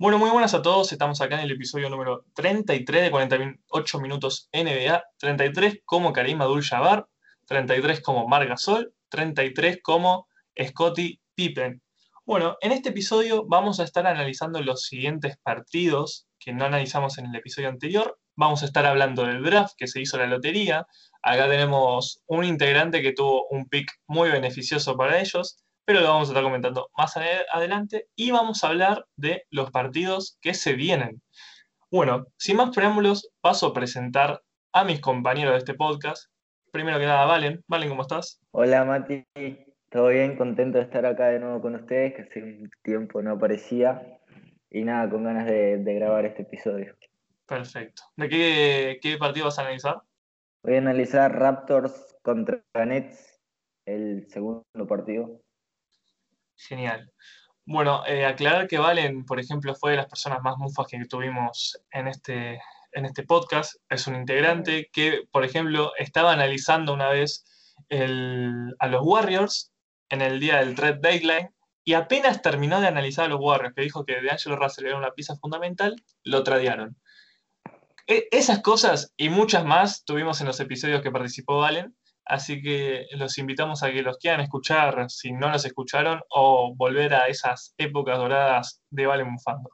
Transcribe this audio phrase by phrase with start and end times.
[0.00, 0.92] Bueno, muy buenas a todos.
[0.92, 5.04] Estamos acá en el episodio número 33 de 48 minutos NBA.
[5.18, 7.06] 33 como Karim Abdul-Jabbar,
[7.46, 10.26] 33 como Marc Gasol, 33 como
[10.58, 11.82] Scottie Pippen.
[12.24, 17.26] Bueno, en este episodio vamos a estar analizando los siguientes partidos que no analizamos en
[17.26, 18.18] el episodio anterior.
[18.36, 20.86] Vamos a estar hablando del draft que se hizo la lotería.
[21.22, 26.28] Acá tenemos un integrante que tuvo un pick muy beneficioso para ellos pero lo vamos
[26.28, 31.20] a estar comentando más adelante y vamos a hablar de los partidos que se vienen.
[31.90, 34.40] Bueno, sin más preámbulos, paso a presentar
[34.72, 36.30] a mis compañeros de este podcast.
[36.70, 37.64] Primero que nada, Valen.
[37.66, 38.40] Valen, ¿cómo estás?
[38.52, 39.24] Hola, Mati.
[39.90, 40.36] ¿Todo bien?
[40.36, 44.20] Contento de estar acá de nuevo con ustedes, que hace un tiempo no aparecía.
[44.70, 46.96] Y nada, con ganas de, grabar este episodio.
[47.44, 48.04] Perfecto.
[48.16, 50.00] ¿De qué, qué partido vas a analizar?
[50.62, 53.40] Voy a analizar Raptors contra Nets,
[53.84, 55.40] el segundo partido.
[56.68, 57.10] Genial.
[57.64, 61.80] Bueno, eh, aclarar que Valen, por ejemplo, fue de las personas más mufas que tuvimos
[61.90, 62.60] en este,
[62.92, 63.76] en este podcast.
[63.88, 67.44] Es un integrante que, por ejemplo, estaba analizando una vez
[68.78, 69.72] a los Warriors
[70.10, 71.50] en el día del Red Deadline
[71.84, 74.98] y apenas terminó de analizar a los Warriors, que dijo que de Angelo Russell era
[74.98, 76.96] una pieza fundamental, lo tradearon.
[78.06, 81.96] E, esas cosas y muchas más tuvimos en los episodios que participó Valen.
[82.30, 87.12] Así que los invitamos a que los quieran escuchar si no los escucharon o volver
[87.12, 89.70] a esas épocas doradas de Vale Mufando.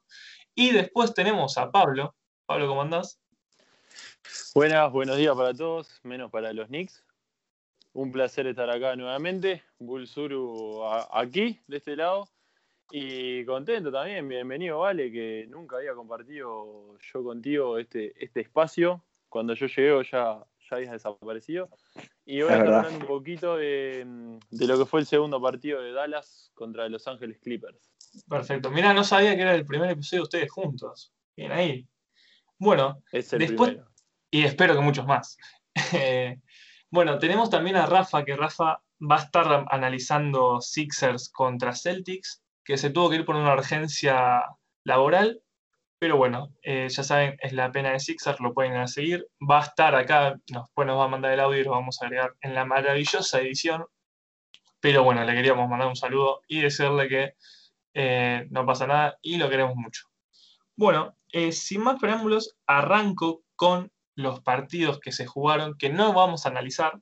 [0.55, 2.15] Y después tenemos a Pablo.
[2.47, 3.21] Pablo, ¿cómo andás?
[4.55, 7.05] Buenas, buenos días para todos, menos para los Knicks.
[7.93, 9.63] Un placer estar acá nuevamente.
[9.79, 12.27] Bulsuru aquí, de este lado.
[12.91, 19.05] Y contento también, bienvenido, Vale, que nunca había compartido yo contigo este, este espacio.
[19.29, 21.69] Cuando yo llegué ya, ya habías desaparecido.
[22.25, 25.93] Y voy a estar hablando un poquito de, lo que fue el segundo partido de
[25.93, 27.93] Dallas contra Los Ángeles Clippers.
[28.29, 28.71] Perfecto.
[28.71, 31.13] Mira, no sabía que era el primer episodio de ustedes juntos.
[31.37, 31.87] Bien ahí.
[32.59, 33.79] Bueno, después.
[34.31, 35.37] Y espero que muchos más.
[36.91, 42.77] bueno, tenemos también a Rafa, que Rafa va a estar analizando Sixers contra Celtics, que
[42.77, 44.43] se tuvo que ir por una urgencia
[44.85, 45.43] laboral
[45.99, 49.27] pero bueno, eh, ya saben, es la pena de Sixer, lo pueden seguir.
[49.41, 52.07] Va a estar acá, después nos va a mandar el audio y lo vamos a
[52.07, 53.87] agregar en la maravillosa edición.
[54.81, 57.35] Pero bueno, le queríamos mandar un saludo y decirle que
[57.95, 60.09] eh, no pasa nada y lo queremos mucho.
[60.77, 66.45] Bueno, eh, sin más preámbulos, arranco con los partidos que se jugaron, que no vamos
[66.45, 67.01] a analizar.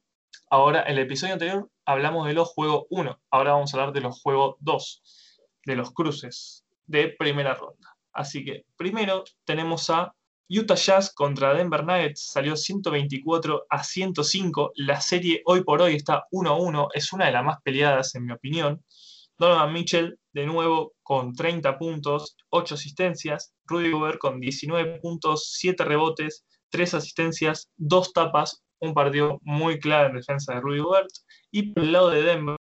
[0.51, 4.01] Ahora, en el episodio anterior hablamos de los juegos 1, ahora vamos a hablar de
[4.01, 5.03] los juegos 2,
[5.67, 7.84] de los cruces de primera ronda.
[8.15, 10.15] Así que primero tenemos a
[10.49, 14.73] Utah Jazz contra Denver Nuggets, salió 124 a 105.
[14.77, 18.15] La serie hoy por hoy está 1 a 1, es una de las más peleadas
[18.15, 18.83] en mi opinión.
[19.39, 23.53] Donovan Mitchell de nuevo con 30 puntos, 8 asistencias.
[23.65, 28.63] Rudy Gobert con 19 puntos, 7 rebotes, 3 asistencias, 2 tapas.
[28.81, 31.11] Un partido muy claro en defensa de Rudy Gobert.
[31.51, 32.57] Y por el lado de Denver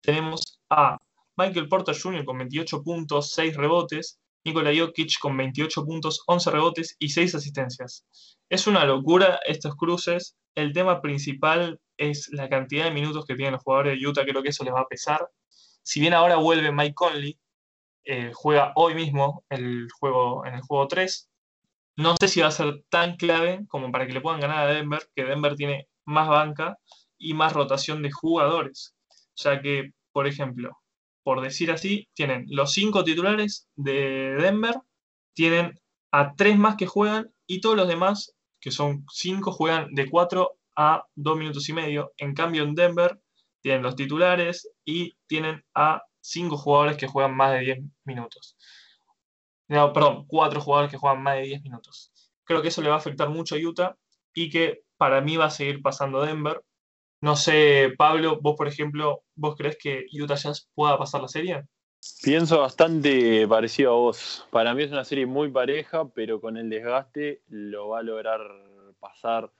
[0.00, 0.96] tenemos a
[1.36, 2.24] Michael Porter Jr.
[2.24, 4.18] con 28 puntos, 6 rebotes.
[4.48, 8.06] Nikola Jokic con 28 puntos, 11 rebotes y 6 asistencias.
[8.48, 10.36] Es una locura estos cruces.
[10.54, 14.42] El tema principal es la cantidad de minutos que tienen los jugadores de Utah, creo
[14.42, 15.28] que eso les va a pesar.
[15.82, 17.38] Si bien ahora vuelve Mike Conley,
[18.04, 21.28] eh, juega hoy mismo el juego, en el juego 3,
[21.96, 24.72] no sé si va a ser tan clave como para que le puedan ganar a
[24.72, 26.78] Denver, que Denver tiene más banca
[27.18, 28.94] y más rotación de jugadores.
[29.36, 30.78] Ya que, por ejemplo,
[31.28, 34.76] por decir así, tienen los cinco titulares de Denver,
[35.34, 35.78] tienen
[36.10, 40.52] a tres más que juegan y todos los demás, que son cinco, juegan de cuatro
[40.74, 42.14] a dos minutos y medio.
[42.16, 43.20] En cambio, en Denver
[43.60, 48.56] tienen los titulares y tienen a cinco jugadores que juegan más de 10 minutos.
[49.66, 52.10] Perdón, cuatro jugadores que juegan más de 10 minutos.
[52.44, 53.98] Creo que eso le va a afectar mucho a Utah
[54.32, 56.64] y que para mí va a seguir pasando Denver
[57.20, 61.64] no sé, Pablo, vos por ejemplo, ¿vos crees que Utah Jazz pueda pasar la serie?
[62.22, 64.46] Pienso bastante parecido a vos.
[64.50, 68.40] Para mí es una serie muy pareja, pero con el desgaste lo va a lograr
[69.00, 69.50] pasar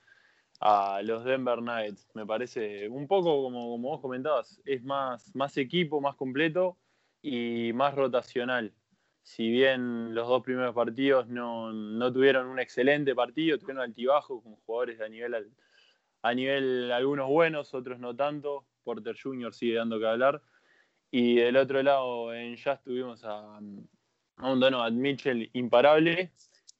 [0.61, 2.09] a los Denver Nuggets.
[2.13, 6.77] Me parece un poco como, como vos comentabas, es más, más equipo, más completo
[7.21, 8.73] y más rotacional.
[9.21, 14.55] Si bien los dos primeros partidos no, no tuvieron un excelente partido, tuvieron altibajo con
[14.55, 15.51] jugadores de nivel
[16.21, 18.65] a nivel algunos buenos, otros no tanto.
[18.83, 19.53] Porter Jr.
[19.53, 20.41] sigue dando que hablar.
[21.11, 23.59] Y del otro lado, en Jazz tuvimos a,
[24.37, 26.31] a un Donovan Mitchell imparable,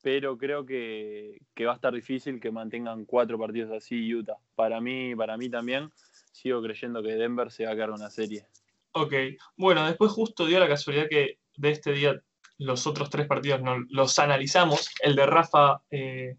[0.01, 4.37] pero creo que, va a estar difícil que mantengan cuatro partidos así Utah.
[4.55, 5.91] Para mí, para mí también,
[6.31, 8.45] sigo creyendo que Denver se va a quedar una serie.
[8.91, 9.13] Ok,
[9.57, 12.21] bueno, después justo dio la casualidad que de este día
[12.57, 14.89] los otros tres partidos los analizamos.
[15.01, 16.37] El de Rafa, eh,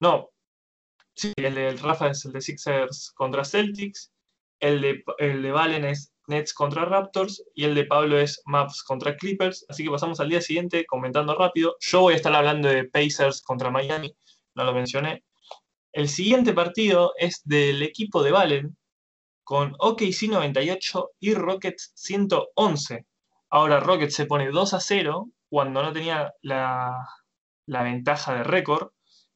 [0.00, 0.31] no,
[1.14, 4.12] sí, el de Rafa es el de Sixers contra Celtics,
[4.60, 8.82] el de, el de Valen es Nets contra Raptors y el de Pablo es Maps
[8.82, 9.66] contra Clippers.
[9.68, 11.76] Así que pasamos al día siguiente comentando rápido.
[11.80, 14.14] Yo voy a estar hablando de Pacers contra Miami,
[14.54, 15.24] no lo mencioné.
[15.92, 18.76] El siguiente partido es del equipo de Valen
[19.44, 23.06] con OKC 98 y Rockets 111.
[23.50, 26.96] Ahora Rockets se pone 2 a 0 cuando no tenía la,
[27.66, 28.90] la ventaja de récord.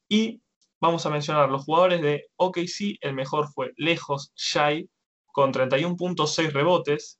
[0.09, 0.41] Y
[0.79, 2.97] vamos a mencionar los jugadores de OKC.
[3.01, 4.89] El mejor fue lejos Shai
[5.27, 7.19] con 31.6 rebotes.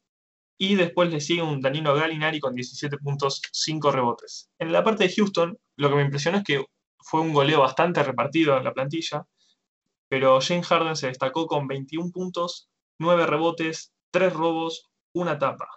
[0.60, 4.50] Y después le sigue un Danilo Galinari con 17.5 rebotes.
[4.58, 6.66] En la parte de Houston, lo que me impresionó es que
[7.00, 9.28] fue un goleo bastante repartido en la plantilla,
[10.10, 15.70] pero James Harden se destacó con 21 puntos, 9 rebotes, 3 robos, una tapa.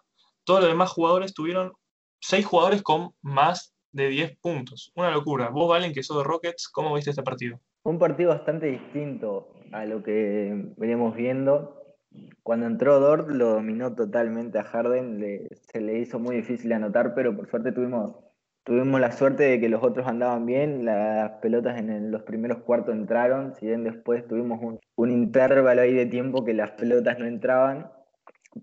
[0.45, 1.73] Todos los demás jugadores tuvieron
[2.21, 4.93] 6 jugadores con más de 10 puntos.
[4.95, 5.51] Una locura.
[5.51, 7.61] Vos, Valen, que sos de Rockets, ¿cómo viste este partido?
[7.83, 11.97] Un partido bastante distinto a lo que veníamos viendo.
[12.43, 17.35] Cuando entró Dort lo dominó totalmente a Harden, se le hizo muy difícil anotar, pero
[17.35, 18.17] por suerte tuvimos,
[18.65, 22.95] tuvimos la suerte de que los otros andaban bien, las pelotas en los primeros cuartos
[22.95, 27.27] entraron, si bien después tuvimos un, un intervalo ahí de tiempo que las pelotas no
[27.27, 27.91] entraban,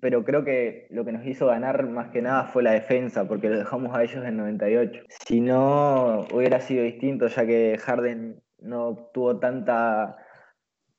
[0.01, 3.49] pero creo que lo que nos hizo ganar más que nada fue la defensa, porque
[3.49, 5.03] lo dejamos a ellos en 98.
[5.25, 10.17] Si no, hubiera sido distinto, ya que Harden no tuvo tanta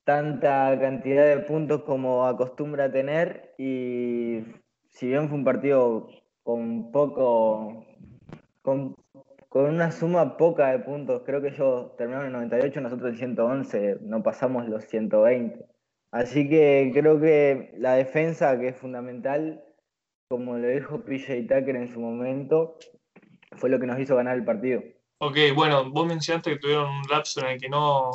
[0.04, 4.42] tanta cantidad de puntos como acostumbra tener y
[4.88, 6.08] si bien fue un partido
[6.42, 7.84] con poco,
[8.62, 8.94] con,
[9.52, 14.22] una suma poca de puntos, creo que ellos terminaron en 98, nosotros en 111, no
[14.22, 15.66] pasamos los 120.
[16.10, 19.62] Así que creo que la defensa, que es fundamental,
[20.28, 22.78] como lo dijo PJ Tucker en su momento,
[23.56, 24.82] fue lo que nos hizo ganar el partido.
[25.20, 28.10] Ok, bueno, vos mencionaste que tuvieron un lapso en el que no,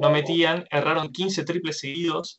[0.00, 2.38] no metían, erraron 15 triples seguidos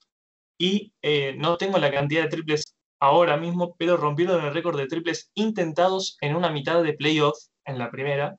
[0.58, 4.88] y eh, no tengo la cantidad de triples ahora mismo, pero rompieron el récord de
[4.88, 8.36] triples intentados en una mitad de playoff en la primera,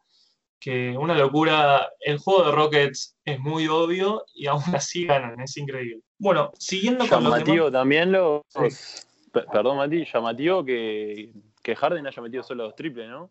[0.60, 5.56] que una locura, el juego de Rockets es muy obvio y aún así ganan, es
[5.56, 6.02] increíble.
[6.18, 8.42] Bueno, siguiendo con llamativo también los...
[9.32, 11.30] Perdón, Mati, llamativo que,
[11.62, 13.30] que Harden haya metido solo dos triples, ¿no?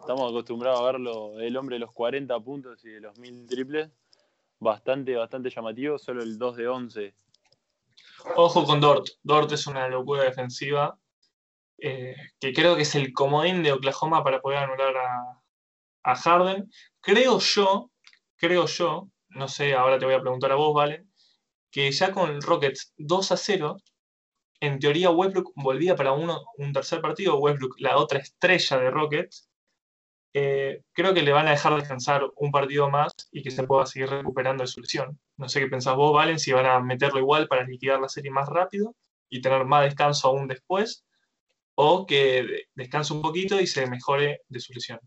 [0.00, 3.90] Estamos acostumbrados a verlo, el hombre de los 40 puntos y de los 1000 triples
[4.58, 7.14] bastante, bastante llamativo, solo el 2 de 11.
[8.36, 9.06] Ojo con Dort.
[9.22, 10.98] Dort es una locura defensiva
[11.78, 15.42] eh, que creo que es el comodín de Oklahoma para poder anular a,
[16.04, 16.70] a, Harden.
[17.00, 17.90] Creo yo,
[18.36, 21.10] creo yo, no sé, ahora te voy a preguntar a vos, Valen,
[21.70, 23.76] que ya con Rockets 2 a 0,
[24.60, 29.49] en teoría Westbrook volvía para uno, un tercer partido, Westbrook la otra estrella de Rockets,
[30.32, 33.86] eh, creo que le van a dejar descansar un partido más y que se pueda
[33.86, 35.18] seguir recuperando de su lesión.
[35.36, 38.30] No sé qué pensás vos, Valen, si van a meterlo igual para liquidar la serie
[38.30, 38.94] más rápido
[39.28, 41.04] y tener más descanso aún después,
[41.74, 45.00] o que descanse un poquito y se mejore de su lesión.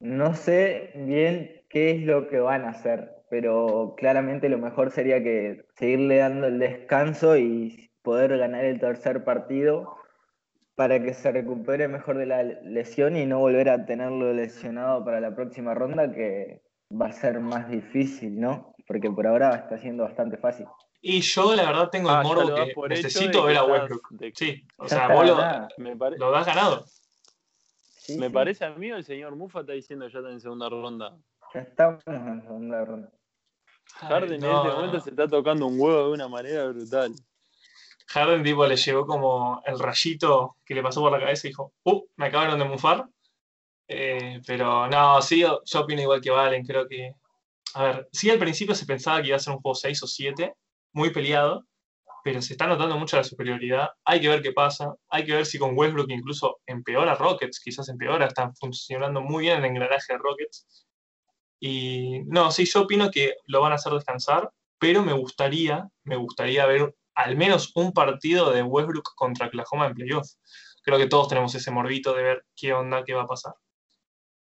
[0.00, 5.22] No sé bien qué es lo que van a hacer, pero claramente lo mejor sería
[5.22, 9.96] que seguirle dando el descanso y poder ganar el tercer partido
[10.74, 15.20] para que se recupere mejor de la lesión y no volver a tenerlo lesionado para
[15.20, 18.74] la próxima ronda, que va a ser más difícil, ¿no?
[18.86, 20.66] Porque por ahora está siendo bastante fácil.
[21.00, 24.08] Y yo la verdad tengo el ah, morbo que necesito ver a Westbrook.
[24.34, 25.36] Sí, o sea, vos lo,
[26.16, 26.84] lo, has ganado.
[28.18, 31.16] me parece a mí el señor Mufa está diciendo ya está en segunda ronda.
[31.52, 33.12] Ya estamos en segunda ronda.
[33.96, 37.12] Harden en este momento se está tocando un huevo de una manera brutal.
[38.06, 41.72] Harden tipo le llegó como el rayito que le pasó por la cabeza y dijo,
[41.84, 42.04] ¡uh!
[42.16, 43.06] Me acabaron de mufar.
[43.88, 47.12] Eh, pero no, sí, yo, opino igual que Valen, creo que...
[47.74, 50.06] A ver, sí al principio se pensaba que iba a ser un juego 6 o
[50.06, 50.54] 7,
[50.92, 51.66] muy peleado,
[52.24, 53.90] pero se está notando mucho la superioridad.
[54.04, 54.94] Hay que ver qué pasa.
[55.08, 59.58] Hay que ver si con Westbrook incluso empeora Rockets, quizás empeora, están funcionando muy bien
[59.58, 60.86] el engranaje de Rockets.
[61.60, 66.16] Y no, sí, yo opino que lo van a hacer descansar, pero me gustaría, me
[66.16, 70.28] gustaría ver al menos un partido de Westbrook contra Oklahoma en playoff.
[70.82, 73.54] Creo que todos tenemos ese morbito de ver qué onda, qué va a pasar.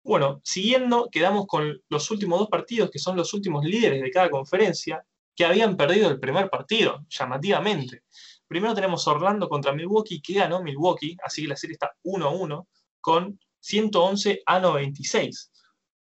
[0.04, 4.30] Bueno, siguiendo, quedamos con los últimos dos partidos, que son los últimos líderes de cada
[4.30, 8.02] conferencia, que habían perdido el primer partido, llamativamente.
[8.46, 12.66] Primero tenemos Orlando contra Milwaukee, que ganó Milwaukee, así que la serie está 1-1,
[13.00, 15.52] con 111 a 96.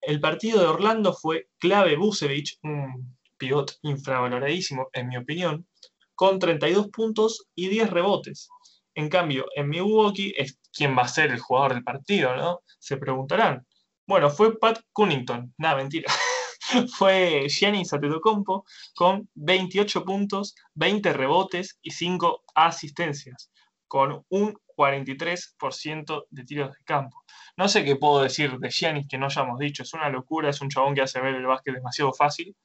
[0.02, 5.68] El partido de Orlando fue clave Busevich, un pivot infravaloradísimo, en mi opinión,
[6.16, 8.50] con 32 puntos y 10 rebotes.
[8.96, 12.62] En cambio, en Milwaukee es quién va a ser el jugador del partido, ¿no?
[12.80, 13.66] Se preguntarán.
[14.08, 15.54] Bueno, fue Pat Cunnington.
[15.58, 16.12] Nada, mentira.
[16.98, 23.52] fue Giannis Antetokounmpo con 28 puntos, 20 rebotes y 5 asistencias,
[23.88, 27.24] con un 43% de tiros de campo.
[27.58, 30.62] No sé qué puedo decir de Giannis que no hayamos dicho, es una locura, es
[30.62, 32.56] un chabón que hace ver el básquet demasiado fácil.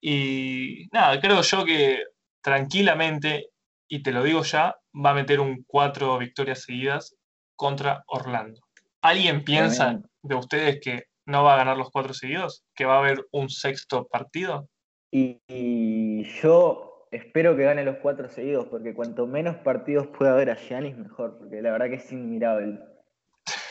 [0.00, 2.00] Y nada, creo yo que
[2.46, 3.50] tranquilamente,
[3.88, 7.16] y te lo digo ya, va a meter un cuatro victorias seguidas
[7.56, 8.60] contra Orlando.
[9.02, 12.62] ¿Alguien piensa de ustedes que no va a ganar los cuatro seguidos?
[12.76, 14.68] ¿Que va a haber un sexto partido?
[15.10, 20.54] Y, yo espero que gane los cuatro seguidos, porque cuanto menos partidos pueda haber a
[20.54, 22.78] Giannis, mejor, porque la verdad que es inmirable.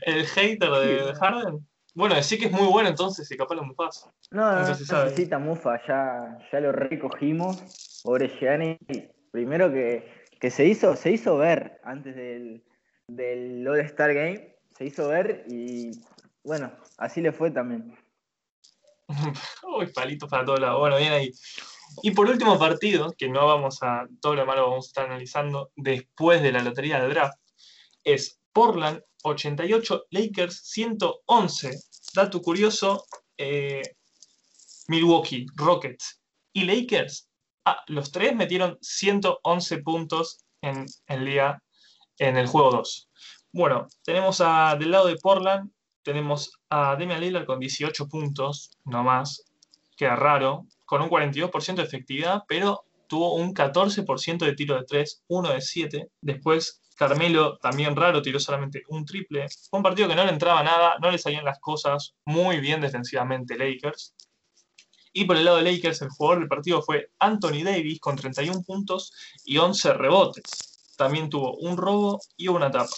[0.00, 1.64] el hater de Harden.
[1.94, 4.08] Bueno, decir que es muy bueno entonces y capaz lo mufas.
[4.30, 8.00] No, no, no necesita mufa, ya, ya lo recogimos.
[8.02, 8.78] Pobre Gianni.
[9.30, 12.64] Primero que, que, se, hizo, se hizo ver antes del,
[13.06, 15.90] del All-Star Game, se hizo ver y
[16.44, 17.96] bueno, así le fue también.
[19.76, 20.80] Uy, palitos para todos lados.
[20.80, 21.30] Bueno, bien ahí.
[22.02, 25.70] Y por último partido, que no vamos a, todo lo malo vamos a estar analizando
[25.76, 27.38] después de la lotería del draft,
[28.04, 31.70] es Portland 88, Lakers 111.
[32.14, 33.04] Dato curioso,
[33.36, 33.82] eh,
[34.88, 36.20] Milwaukee, Rockets
[36.52, 37.28] y Lakers,
[37.64, 41.62] ah, los tres metieron 111 puntos en el día,
[42.18, 43.08] en el juego 2.
[43.52, 45.70] Bueno, tenemos a, del lado de Portland,
[46.02, 49.44] tenemos a Damian Lillard con 18 puntos, no más,
[49.96, 55.22] queda raro, con un 42% de efectividad, pero tuvo un 14% de tiro de 3,
[55.28, 56.08] 1 de 7.
[56.20, 59.46] Después Carmelo, también raro, tiró solamente un triple.
[59.70, 62.80] Fue un partido que no le entraba nada, no le salían las cosas muy bien
[62.80, 64.14] defensivamente Lakers.
[65.12, 68.62] Y por el lado de Lakers, el jugador del partido fue Anthony Davis con 31
[68.62, 69.12] puntos
[69.44, 70.94] y 11 rebotes.
[70.96, 72.94] También tuvo un robo y una tapa.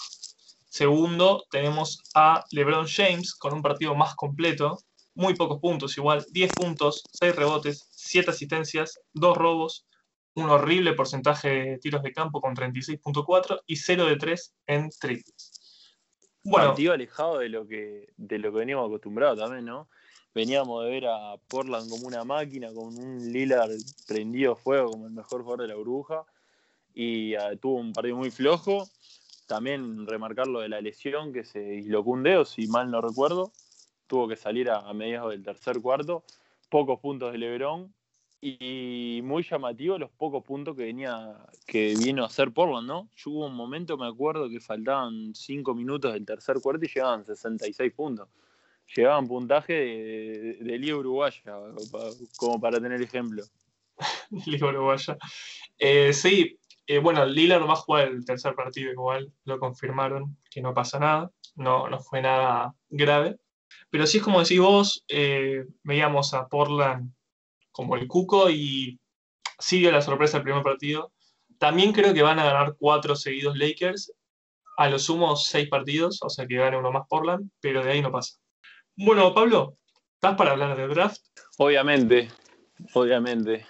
[0.68, 4.78] Segundo, tenemos a LeBron James con un partido más completo,
[5.14, 9.86] muy pocos puntos, igual 10 puntos, 6 rebotes, 7 asistencias, 2 robos,
[10.34, 15.96] un horrible porcentaje de tiros de campo con 36.4 y 0 de 3 en triples.
[16.42, 19.88] Bueno, partido alejado de lo que de lo que veníamos acostumbrados también, ¿no?
[20.34, 23.70] Veníamos de ver a Portland como una máquina, con un Lillard
[24.06, 26.24] prendido fuego como el mejor jugador de la burbuja
[26.92, 28.88] y ah, tuvo un partido muy flojo.
[29.46, 33.52] También remarcar lo de la lesión que se dislocó un dedo, si mal no recuerdo.
[34.06, 36.24] Tuvo que salir a, a mediados del tercer cuarto.
[36.68, 37.94] Pocos puntos de Lebron,
[38.46, 41.34] y muy llamativo los pocos puntos que venía
[41.66, 43.08] que vino a hacer Portland, ¿no?
[43.16, 47.24] Yo hubo un momento, me acuerdo, que faltaban 5 minutos del tercer cuarto y llegaban
[47.24, 48.28] 66 puntos.
[48.94, 51.54] Llegaban puntaje de, de, Liga Uruguaya,
[52.36, 53.42] como para tener ejemplo.
[54.46, 55.16] Liga Uruguaya.
[55.78, 60.60] Eh, sí, eh, bueno, Lillard va a jugar el tercer partido igual, lo confirmaron, que
[60.60, 63.38] no pasa nada, no, no fue nada grave.
[63.88, 67.10] Pero sí es como decís vos, eh, veíamos a Portland
[67.74, 69.00] como el Cuco y
[69.58, 71.12] sí dio la sorpresa el primer partido.
[71.58, 74.12] También creo que van a ganar cuatro seguidos Lakers,
[74.76, 78.00] a lo sumo seis partidos, o sea que gane uno más Portland, pero de ahí
[78.00, 78.38] no pasa.
[78.96, 79.76] Bueno, Pablo,
[80.14, 81.20] ¿estás para hablar del draft?
[81.58, 82.30] Obviamente,
[82.92, 83.66] obviamente.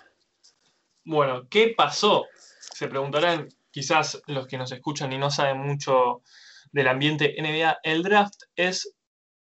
[1.05, 2.27] Bueno, ¿qué pasó?
[2.75, 6.21] Se preguntarán quizás los que nos escuchan y no saben mucho
[6.73, 7.79] del ambiente NBA.
[7.83, 8.95] El draft es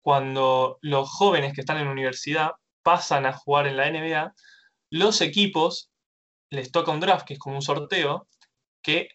[0.00, 2.52] cuando los jóvenes que están en la universidad
[2.86, 4.32] pasan a jugar en la NBA,
[4.92, 5.90] los equipos
[6.50, 8.28] les toca un draft, que es como un sorteo,
[8.80, 9.08] que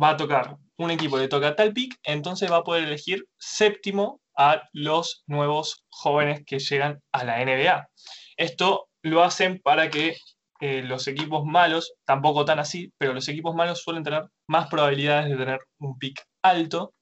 [0.00, 4.20] va a tocar, un equipo le toca tal pick, entonces va a poder elegir séptimo
[4.36, 7.88] a los nuevos jóvenes que llegan a la NBA.
[8.36, 10.18] Esto lo hacen para que
[10.60, 15.30] eh, los equipos malos, tampoco tan así, pero los equipos malos suelen tener más probabilidades
[15.30, 16.92] de tener un pick alto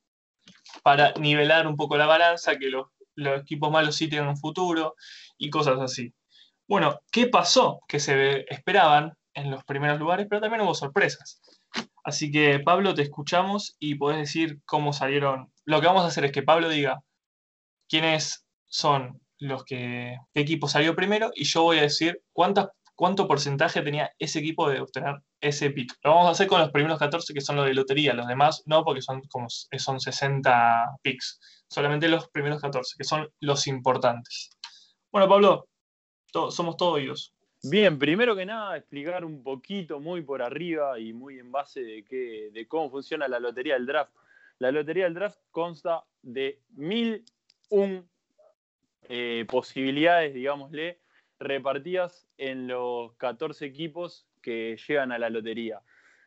[0.85, 4.95] para nivelar un poco la balanza, que los, los equipos malos sí tienen un futuro
[5.39, 6.13] y cosas así.
[6.69, 7.81] Bueno, ¿qué pasó?
[7.89, 11.41] Que se esperaban en los primeros lugares, pero también hubo sorpresas.
[12.05, 15.53] Así que Pablo, te escuchamos y podés decir cómo salieron.
[15.65, 17.03] Lo que vamos a hacer es que Pablo diga
[17.89, 23.29] quiénes son los que, qué equipo salió primero y yo voy a decir cuántas, cuánto
[23.29, 25.95] porcentaje tenía ese equipo de obtener ese pick.
[26.03, 28.63] Lo vamos a hacer con los primeros 14 que son los de lotería, los demás
[28.67, 31.41] no porque son como son 60 picks.
[31.73, 34.51] Solamente los primeros 14 que son los importantes.
[35.11, 35.69] Bueno, Pablo,
[36.51, 37.35] somos todos oídos.
[37.63, 42.05] Bien, primero que nada, explicar un poquito, muy por arriba y muy en base de,
[42.05, 44.13] qué, de cómo funciona la lotería del draft.
[44.59, 47.25] La lotería del draft consta de mil
[47.71, 48.07] un
[49.09, 51.01] eh, posibilidades, digámosle,
[51.39, 55.81] repartidas en los 14 equipos que llegan a la lotería.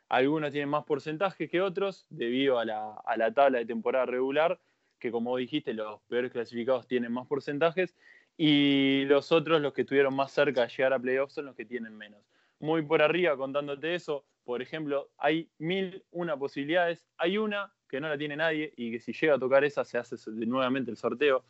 [0.10, 4.60] Algunos tienen más porcentajes que otros debido a la, a la tabla de temporada regular,
[5.00, 7.96] que como dijiste, los peores clasificados tienen más porcentajes,
[8.38, 11.66] y los otros, los que estuvieron más cerca de llegar a playoffs, son los que
[11.66, 12.22] tienen menos.
[12.60, 18.10] Muy por arriba, contándote eso, por ejemplo, hay mil una posibilidades, hay una que no
[18.10, 21.46] la tiene nadie y que si llega a tocar esa se hace nuevamente el sorteo.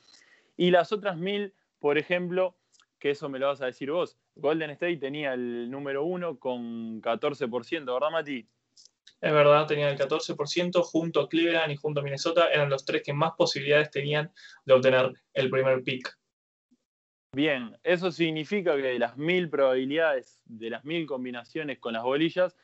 [0.58, 2.56] Y las otras mil, por ejemplo,
[3.00, 7.02] que eso me lo vas a decir vos, Golden State tenía el número uno con
[7.02, 8.48] 14%, ¿verdad, Mati?
[9.22, 13.02] Es verdad, tenía el 14%, junto a Cleveland y junto a Minnesota, eran los tres
[13.04, 14.32] que más posibilidades tenían
[14.66, 16.18] de obtener el primer pick.
[17.34, 22.56] Bien, eso significa que de las mil probabilidades, de las mil combinaciones con las bolillas,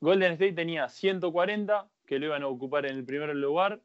[0.00, 3.80] Golden State tenía 140 que lo iban a ocupar en el primer lugar,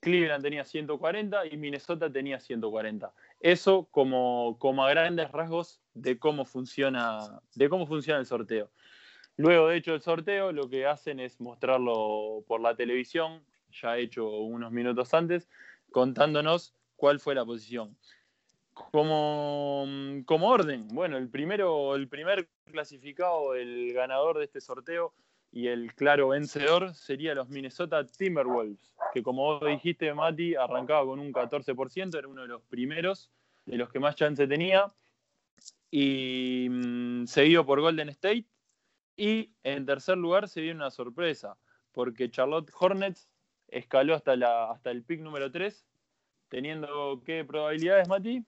[0.00, 3.12] Cleveland tenía 140 y Minnesota tenía 140.
[3.40, 8.70] Eso como, como a grandes rasgos de cómo, funciona, de cómo funciona el sorteo.
[9.36, 14.28] Luego de hecho el sorteo, lo que hacen es mostrarlo por la televisión, ya hecho
[14.28, 15.48] unos minutos antes,
[15.90, 17.96] contándonos cuál fue la posición.
[18.72, 19.86] Como,
[20.26, 25.14] como orden, bueno, el, primero, el primer clasificado, el ganador de este sorteo
[25.50, 31.18] y el claro vencedor sería los Minnesota Timberwolves, que como vos dijiste, Mati, arrancaba con
[31.18, 33.30] un 14%, era uno de los primeros,
[33.64, 34.86] de los que más chance tenía,
[35.90, 38.44] y mm, seguido por Golden State,
[39.16, 41.56] y en tercer lugar se dio una sorpresa,
[41.92, 43.28] porque Charlotte Hornets
[43.68, 45.84] escaló hasta, la, hasta el pick número 3,
[46.48, 48.44] teniendo qué probabilidades, Mati?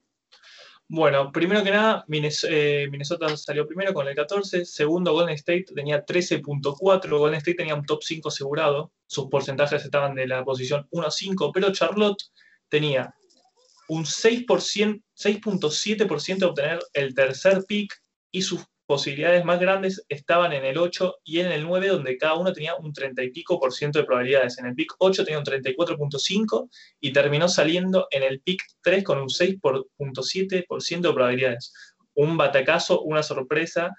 [0.90, 2.06] Bueno, primero que nada,
[2.48, 7.74] eh, Minnesota salió primero con el 14, segundo Golden State tenía 13.4, Golden State tenía
[7.74, 12.22] un top 5 asegurado, sus porcentajes estaban de la posición 1 a 5, pero Charlotte
[12.70, 13.14] tenía
[13.88, 17.94] un 6.7% de obtener el tercer pick
[18.30, 22.36] y sus posibilidades más grandes estaban en el 8 y en el 9, donde cada
[22.36, 24.58] uno tenía un 30 y pico por ciento de probabilidades.
[24.58, 29.18] En el pick 8 tenía un 34.5 y terminó saliendo en el pick 3 con
[29.18, 31.74] un 6.7 por ciento de probabilidades.
[32.14, 33.94] Un batacazo, una sorpresa.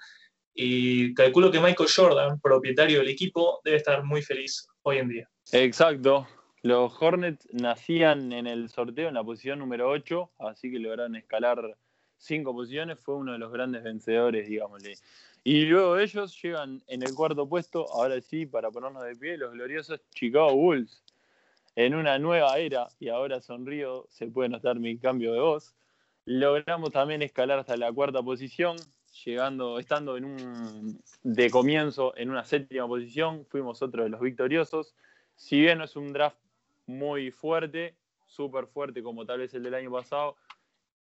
[0.52, 5.30] Y calculo que Michael Jordan, propietario del equipo, debe estar muy feliz hoy en día.
[5.52, 6.26] Exacto.
[6.62, 11.76] Los Hornets nacían en el sorteo en la posición número 8, así que lograron escalar
[12.20, 14.94] cinco posiciones, fue uno de los grandes vencedores, digámosle.
[15.42, 19.52] Y luego ellos llegan en el cuarto puesto, ahora sí, para ponernos de pie, los
[19.52, 21.02] gloriosos Chicago Bulls.
[21.76, 25.74] En una nueva era, y ahora sonrío, se puede notar mi cambio de voz.
[26.26, 28.76] Logramos también escalar hasta la cuarta posición,
[29.24, 34.94] llegando, estando en un de comienzo en una séptima posición, fuimos otro de los victoriosos.
[35.36, 36.36] Si bien no es un draft
[36.86, 37.94] muy fuerte,
[38.26, 40.36] súper fuerte como tal vez el del año pasado,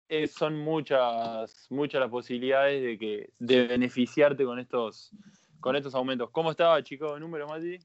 [0.08, 5.12] eh, son muchas, muchas las posibilidades de que de beneficiarte con estos,
[5.60, 6.30] con estos aumentos.
[6.32, 7.80] ¿Cómo estaba, chicos, de número, Mati?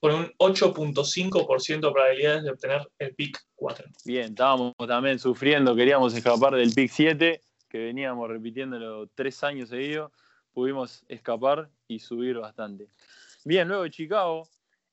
[0.00, 3.86] Con un 8.5% de probabilidades de obtener el pick 4.
[4.04, 10.12] Bien, estábamos también sufriendo, queríamos escapar del pick 7, que veníamos repitiéndolo tres años seguidos.
[10.52, 12.88] Pudimos escapar y subir bastante.
[13.44, 14.48] Bien, luego de Chicago,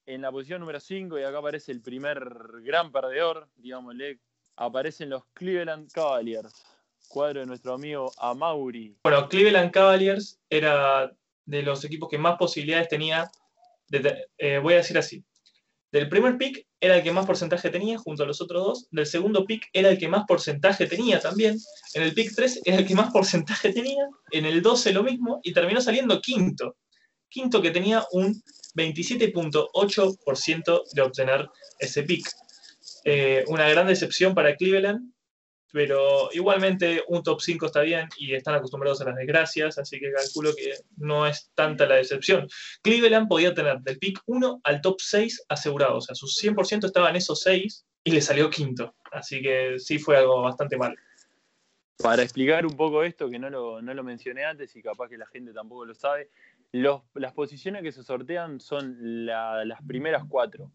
[0.06, 2.22] en la posición número 5, y acá aparece el primer
[2.64, 4.20] gran perdedor, digámosle,
[4.56, 6.54] aparecen los Cleveland Cavaliers,
[7.08, 8.98] cuadro de nuestro amigo Amauri.
[9.04, 11.12] Bueno, Cleveland Cavaliers era
[11.46, 13.30] de los equipos que más posibilidades tenía,
[14.38, 15.24] eh, voy a decir así,
[15.94, 19.06] del primer pick era el que más porcentaje tenía junto a los otros dos, del
[19.06, 21.56] segundo pick era el que más porcentaje tenía también,
[21.94, 25.40] en el pick 3 era el que más porcentaje tenía, en el 12 lo mismo
[25.44, 26.78] y terminó saliendo quinto.
[27.30, 28.42] Quinto que tenía un
[28.76, 32.28] 27.8% de obtener ese pick.
[33.04, 35.12] Eh, una gran decepción para Cleveland,
[35.74, 40.12] pero igualmente un top 5 está bien y están acostumbrados a las desgracias, así que
[40.12, 42.48] calculo que no es tanta la decepción.
[42.84, 47.16] Cleveland podía tener del pick 1 al top 6 asegurado, o sea, sus 100% estaban
[47.16, 50.96] esos 6 y le salió quinto, así que sí fue algo bastante mal.
[51.98, 55.18] Para explicar un poco esto, que no lo, no lo mencioné antes y capaz que
[55.18, 56.30] la gente tampoco lo sabe,
[56.72, 60.72] las posiciones que se sortean son las primeras cuatro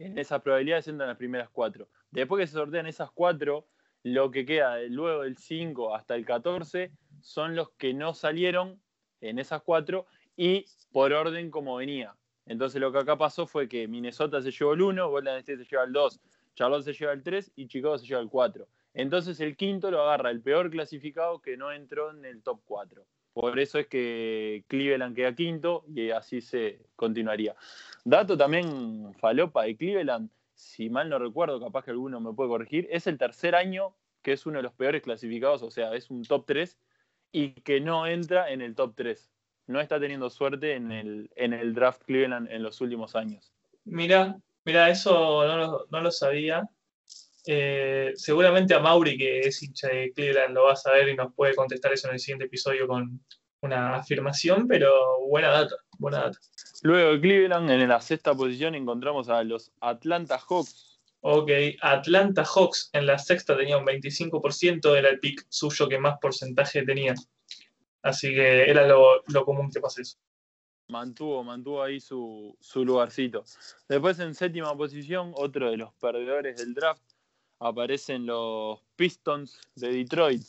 [0.00, 1.88] en esas probabilidades entran las primeras cuatro.
[2.10, 3.66] Después que se sortean esas cuatro,
[4.02, 8.80] lo que queda luego del 5 hasta el 14 son los que no salieron
[9.20, 12.16] en esas cuatro y por orden como venía.
[12.46, 15.70] Entonces lo que acá pasó fue que Minnesota se llevó el 1, Golden State se
[15.70, 16.20] lleva el 2,
[16.54, 18.66] Charlotte se lleva el 3 y Chicago se lleva el 4.
[18.94, 23.04] Entonces el quinto lo agarra el peor clasificado que no entró en el top 4.
[23.32, 27.54] Por eso es que Cleveland queda quinto y así se continuaría.
[28.04, 32.88] Dato también falopa de Cleveland, si mal no recuerdo, capaz que alguno me puede corregir,
[32.90, 36.22] es el tercer año que es uno de los peores clasificados, o sea, es un
[36.24, 36.78] top 3
[37.32, 39.30] y que no entra en el top 3.
[39.66, 43.52] No está teniendo suerte en el, en el draft Cleveland en los últimos años.
[43.84, 45.46] Mira, mira, eso
[45.90, 46.68] no lo, sabía.
[47.46, 51.32] Eh, seguramente a Mauri, que es hincha de Cleveland, lo va a saber y nos
[51.34, 53.20] puede contestar eso en el siguiente episodio con
[53.62, 54.92] una afirmación, pero
[55.28, 56.38] buena data, buena data.
[56.82, 60.90] Luego de Cleveland, en la sexta posición encontramos a los Atlanta Hawks,
[61.22, 61.50] Ok,
[61.82, 66.82] Atlanta Hawks en la sexta tenía un 25%, era el pick suyo que más porcentaje
[66.82, 67.14] tenía.
[68.02, 70.16] Así que era lo, común que pase eso.
[70.88, 73.44] Mantuvo, mantuvo ahí su, su lugarcito.
[73.86, 77.02] Después en séptima posición, otro de los perdedores del draft,
[77.60, 80.42] aparecen los Pistons de Detroit.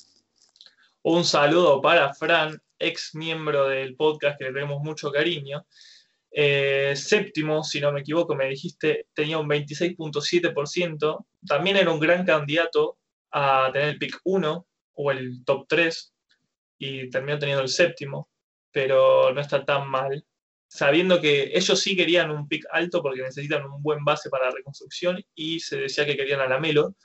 [1.03, 5.65] Un saludo para Fran, ex miembro del podcast que le tenemos mucho cariño.
[6.31, 11.25] Eh, séptimo, si no me equivoco, me dijiste, tenía un 26.7%.
[11.45, 12.97] También era un gran candidato
[13.31, 16.13] a tener el pick 1 o el top 3
[16.77, 18.29] y terminó teniendo el séptimo,
[18.71, 20.25] pero no está tan mal.
[20.73, 24.55] Sabiendo que ellos sí querían un pick alto porque necesitan un buen base para la
[24.55, 26.95] reconstrucción y se decía que querían a la Melo.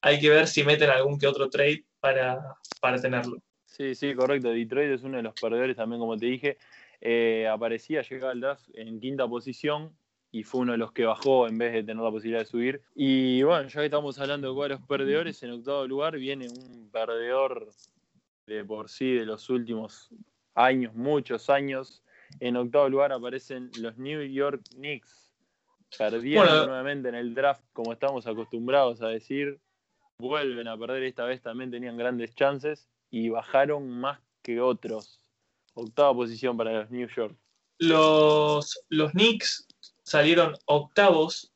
[0.00, 2.38] Hay que ver si meten algún que otro trade para,
[2.80, 3.42] para tenerlo.
[3.66, 4.50] Sí, sí, correcto.
[4.50, 6.58] Detroit es uno de los perdedores también, como te dije.
[7.00, 9.92] Eh, aparecía, llegaba al draft en quinta posición
[10.30, 12.80] y fue uno de los que bajó en vez de tener la posibilidad de subir.
[12.94, 17.72] Y bueno, ya que estamos hablando de cuadros perdedores, en octavo lugar viene un perdedor
[18.46, 20.10] de por sí de los últimos
[20.54, 22.04] años, muchos años.
[22.38, 25.32] En octavo lugar aparecen los New York Knicks,
[25.98, 29.60] perdiendo nuevamente en el draft, como estamos acostumbrados a decir.
[30.18, 35.20] Vuelven a perder esta vez, también tenían grandes chances y bajaron más que otros
[35.74, 37.36] Octava posición para los New York.
[37.78, 39.66] Los, los Knicks
[40.02, 41.52] salieron octavos,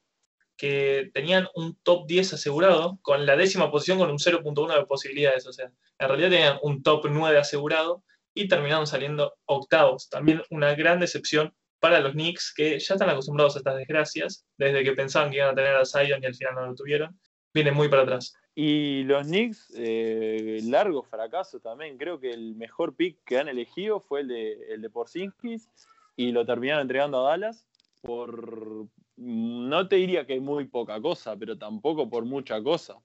[0.57, 5.47] que tenían un top 10 asegurado, con la décima posición con un 0.1 de posibilidades.
[5.47, 8.03] O sea, en realidad tenían un top 9 asegurado
[8.35, 10.09] y terminaron saliendo octavos.
[10.09, 14.83] También una gran decepción para los Knicks, que ya están acostumbrados a estas desgracias, desde
[14.83, 17.19] que pensaban que iban a tener a Zion y al final no lo tuvieron.
[17.53, 18.35] Vienen muy para atrás.
[18.55, 21.99] Y los Knicks, eh, largo fracaso también.
[21.99, 25.69] Creo que el mejor pick que han elegido fue el de, el de Porzingis
[26.17, 27.67] y lo terminaron entregando a Dallas
[28.01, 32.97] por, no te diría que muy poca cosa, pero tampoco por mucha cosa.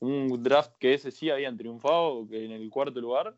[0.00, 3.36] Un draft que ese sí habían triunfado en el cuarto lugar,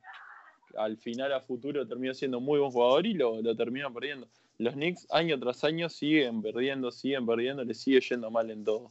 [0.76, 4.28] al final a futuro terminó siendo muy buen jugador y lo, lo terminó perdiendo.
[4.58, 8.90] Los Knicks año tras año siguen perdiendo, siguen perdiendo, les sigue yendo mal en todo.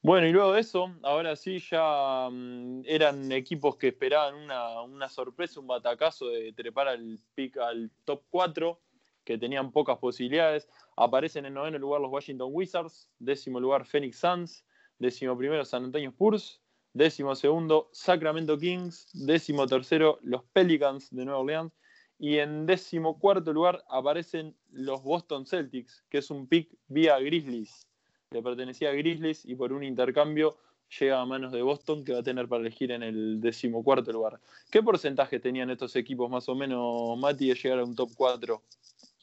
[0.00, 5.58] Bueno, y luego de eso, ahora sí ya mm, eran equipos que esperaban una, sorpresa,
[5.58, 7.18] un batacazo de trepar al
[7.60, 8.80] al top 4,
[9.24, 10.68] que tenían pocas posibilidades.
[10.96, 14.64] Aparecen en noveno lugar los Washington Wizards, décimo lugar Phoenix Suns,
[14.98, 16.60] décimo primero San Antonio Spurs,
[16.92, 21.72] décimo segundo Sacramento Kings, décimo tercero los Pelicans de Nueva Orleans
[22.18, 27.88] y en décimo cuarto lugar aparecen los Boston Celtics, que es un pick vía Grizzlies
[28.30, 30.58] le pertenecía a Grizzlies y por un intercambio
[31.00, 34.40] llega a manos de Boston que va a tener para elegir en el decimocuarto lugar.
[34.70, 38.62] ¿Qué porcentaje tenían estos equipos más o menos, Mati, de llegar a un top 4?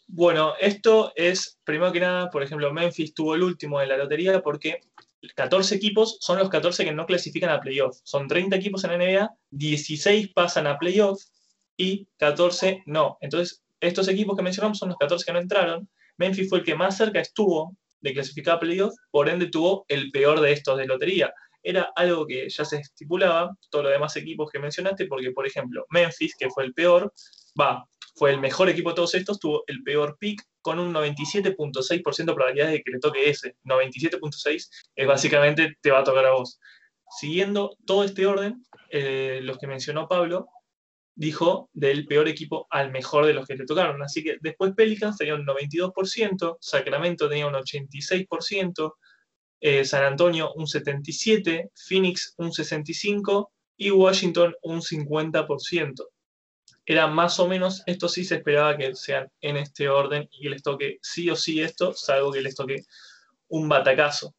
[0.08, 4.42] Bueno, esto es, primero que nada, por ejemplo, Memphis tuvo el último de la lotería
[4.42, 4.82] porque
[5.34, 7.98] 14 equipos son los 14 que no clasifican a playoff.
[8.04, 11.22] Son 30 equipos en la NBA, 16 pasan a playoff
[11.78, 13.18] y 14 no.
[13.22, 15.90] Entonces, estos equipos que mencionamos son los 14 que no entraron.
[16.18, 20.12] Memphis fue el que más cerca estuvo de clasificar a playoff, por ende tuvo el
[20.12, 21.34] peor de estos de lotería.
[21.64, 25.86] Era algo que ya se estipulaba, todos los demás equipos que mencionaste, porque, por ejemplo,
[25.90, 27.12] Memphis, que fue el peor,
[27.60, 27.84] va,
[28.16, 32.34] fue el mejor equipo de todos estos, tuvo el peor pick con un 97.6% de
[32.34, 33.56] probabilidad de que le toque ese.
[33.66, 36.60] 97.6 es básicamente te va a tocar a vos.
[37.20, 40.48] Siguiendo todo este orden, eh, los que mencionó Pablo,
[41.16, 44.02] dijo del peor equipo al mejor de los que le tocaron.
[44.02, 48.94] Así que después Pelicans tenía un 92%, Sacramento tenía un 86%,
[49.62, 56.08] eh, San Antonio un 77%, Phoenix un 65% y Washington un 50%.
[56.86, 60.50] Era más o menos, esto sí se esperaba que sean en este orden y que
[60.50, 62.84] les toque sí o sí esto, salvo que les toque
[63.48, 64.36] un batacazo.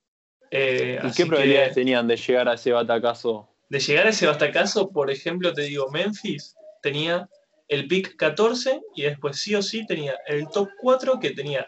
[0.50, 3.48] Eh, ¿Y qué probabilidades tenían de llegar a ese batacazo?
[3.68, 7.28] De llegar a ese batacazo, por ejemplo, te digo, Memphis tenía
[7.68, 11.66] el pick 14 y después sí o sí tenía el top 4 que tenía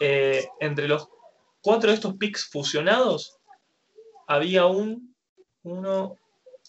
[0.00, 1.08] eh, entre los
[1.60, 3.38] cuatro de estos picks fusionados
[4.26, 5.14] había un,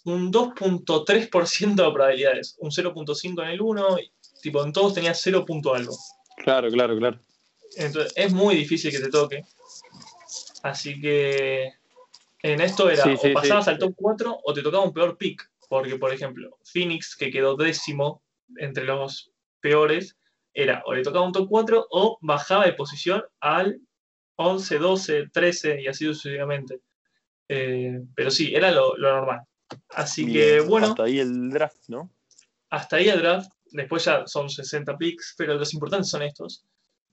[0.06, 3.98] un 2.3% de probabilidades, un 0.5 en el 1,
[4.42, 5.46] tipo en todos tenía 0.
[5.74, 5.98] algo.
[6.38, 7.20] Claro, claro, claro.
[7.76, 9.44] Entonces es muy difícil que te toque.
[10.64, 11.74] Así que
[12.44, 15.50] en esto era o pasabas al top 4 o te tocaba un peor pick.
[15.70, 18.22] porque por ejemplo, Phoenix, que quedó décimo
[18.58, 20.18] entre los peores,
[20.54, 23.80] era o le tocaba un top 4 o bajaba de posición al
[24.36, 26.82] 11, 12, 13 y así sucesivamente.
[27.48, 29.42] Eh, pero sí, era lo, normal.
[29.90, 30.88] Así que bueno.
[30.88, 32.10] Hasta ahí el draft, ¿no?
[32.70, 33.52] Hasta ahí el draft.
[33.72, 36.66] Después ya son 60 picks, pero los importantes son estos.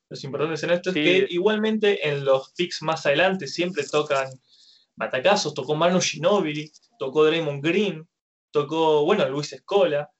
[0.08, 4.28] Los importantes son estos, que igualmente en los picks más adelante siempre tocan
[4.96, 5.54] batacazos.
[5.54, 8.08] Tocó Manu Ginobili, tocó Draymond Green,
[8.50, 10.10] tocó, bueno, Luis Escola.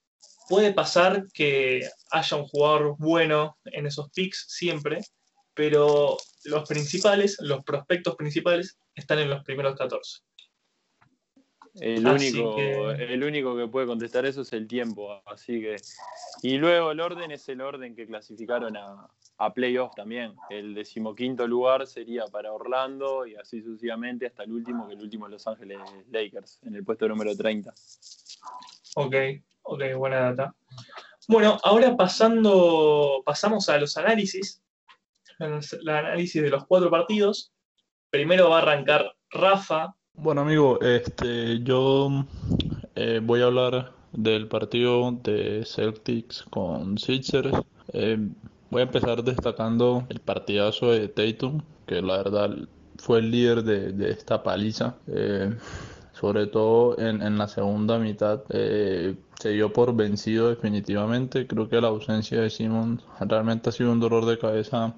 [0.49, 5.01] Puede pasar que haya un jugador bueno en esos picks siempre,
[5.55, 10.21] pero los principales, los prospectos principales, están en los primeros 14.
[11.81, 13.13] El único, que...
[13.13, 15.77] el único que puede contestar eso es el tiempo, así que.
[16.43, 20.35] Y luego el orden es el orden que clasificaron a, a playoff también.
[20.51, 25.29] El decimoquinto lugar sería para Orlando y así sucesivamente hasta el último, que el último
[25.29, 25.79] Los Ángeles
[26.11, 27.73] Lakers, en el puesto número 30.
[28.97, 29.15] Ok,
[29.63, 30.55] ok, buena data.
[31.29, 34.63] Bueno, ahora pasando, pasamos a los análisis.
[35.39, 37.53] El análisis de los cuatro partidos.
[38.11, 39.95] Primero va a arrancar Rafa.
[40.21, 42.25] Bueno, amigo, este, yo
[42.97, 47.57] eh, voy a hablar del partido de Celtics con Sixers.
[47.93, 48.19] Eh,
[48.69, 52.51] voy a empezar destacando el partidazo de Tatum, que la verdad
[52.97, 54.97] fue el líder de, esta paliza.
[55.07, 55.55] Eh,
[56.15, 61.47] sobre todo en, la segunda mitad, se dio por vencido definitivamente.
[61.47, 64.97] Creo que la ausencia de Simon realmente ha sido un dolor de cabeza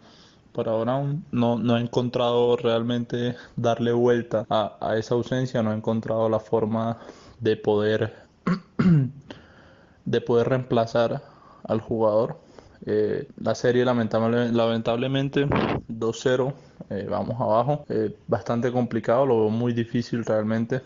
[0.53, 6.29] para ahora no, no he encontrado realmente darle vuelta a, esa ausencia, no he encontrado
[6.29, 6.99] la forma
[7.39, 8.15] de poder
[10.05, 11.23] de poder reemplazar
[11.65, 12.39] al jugador.
[12.87, 16.55] Eh, la serie lamentablemente 2-0,
[16.89, 20.81] eh, vamos abajo, eh, bastante complicado, lo veo muy difícil realmente.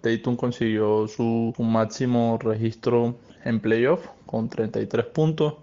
[0.00, 5.54] Tatum consiguió su, su máximo registro en playoff con 33 puntos,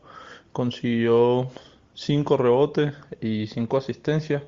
[0.54, 1.50] consiguió
[1.94, 4.44] 5 rebotes y 5 asistencias.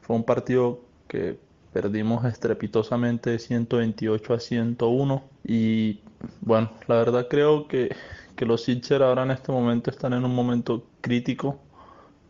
[0.00, 1.38] Fue un partido que
[1.72, 6.00] perdimos estrepitosamente 128 a 101 y
[6.40, 7.94] bueno, la verdad creo que,
[8.38, 11.58] los Sixers ahora en este momento están en un momento crítico,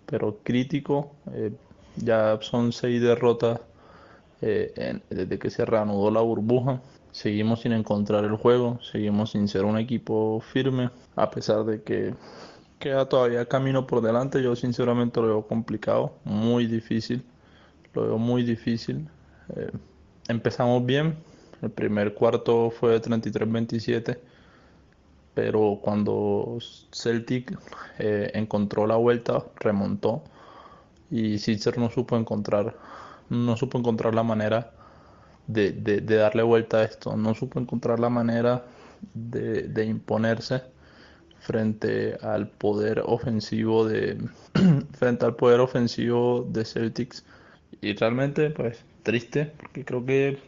[0.06, 1.12] pero crítico.
[1.32, 1.52] Eh,
[1.96, 3.60] ya son 6 derrotas
[4.40, 6.80] eh, desde que se reanudó la burbuja.
[7.10, 12.14] Seguimos sin encontrar el juego, seguimos sin ser un equipo firme, a pesar de que
[12.78, 14.42] queda todavía camino por delante.
[14.42, 17.24] Yo sinceramente lo veo complicado, muy difícil.
[17.94, 19.08] Lo veo muy difícil.
[19.56, 19.70] Eh,
[20.28, 21.16] empezamos bien.
[21.62, 24.18] El primer cuarto fue de 33-27.
[25.34, 26.58] Pero cuando
[26.92, 27.58] Celtic
[27.98, 30.22] eh, encontró la vuelta, remontó.
[31.10, 32.76] Y Sitzer no supo encontrar,
[33.28, 34.72] no supo encontrar la manera
[35.46, 37.16] de, darle vuelta a esto.
[37.16, 38.64] No supo encontrar la manera
[39.14, 40.62] de imponerse
[41.46, 44.18] frente al poder ofensivo de
[44.98, 47.24] frente al poder ofensivo de Celtics.
[47.80, 50.38] Y realmente pues triste porque creo que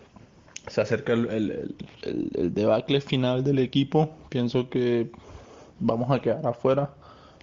[0.67, 1.75] se acerca el,
[2.53, 4.11] debacle final del equipo.
[4.29, 5.11] Pienso que
[5.79, 6.91] vamos a quedar afuera.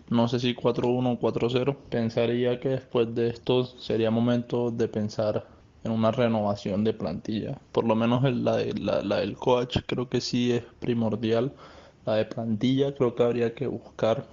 [0.09, 5.47] No sé si 4-1 o 4-0 pensaría que después de esto sería momento de pensar
[5.85, 7.57] en una renovación de plantilla.
[7.71, 11.53] Por lo menos la, la, la del coach creo que sí es primordial
[12.05, 14.25] la de plantilla creo que habría que buscar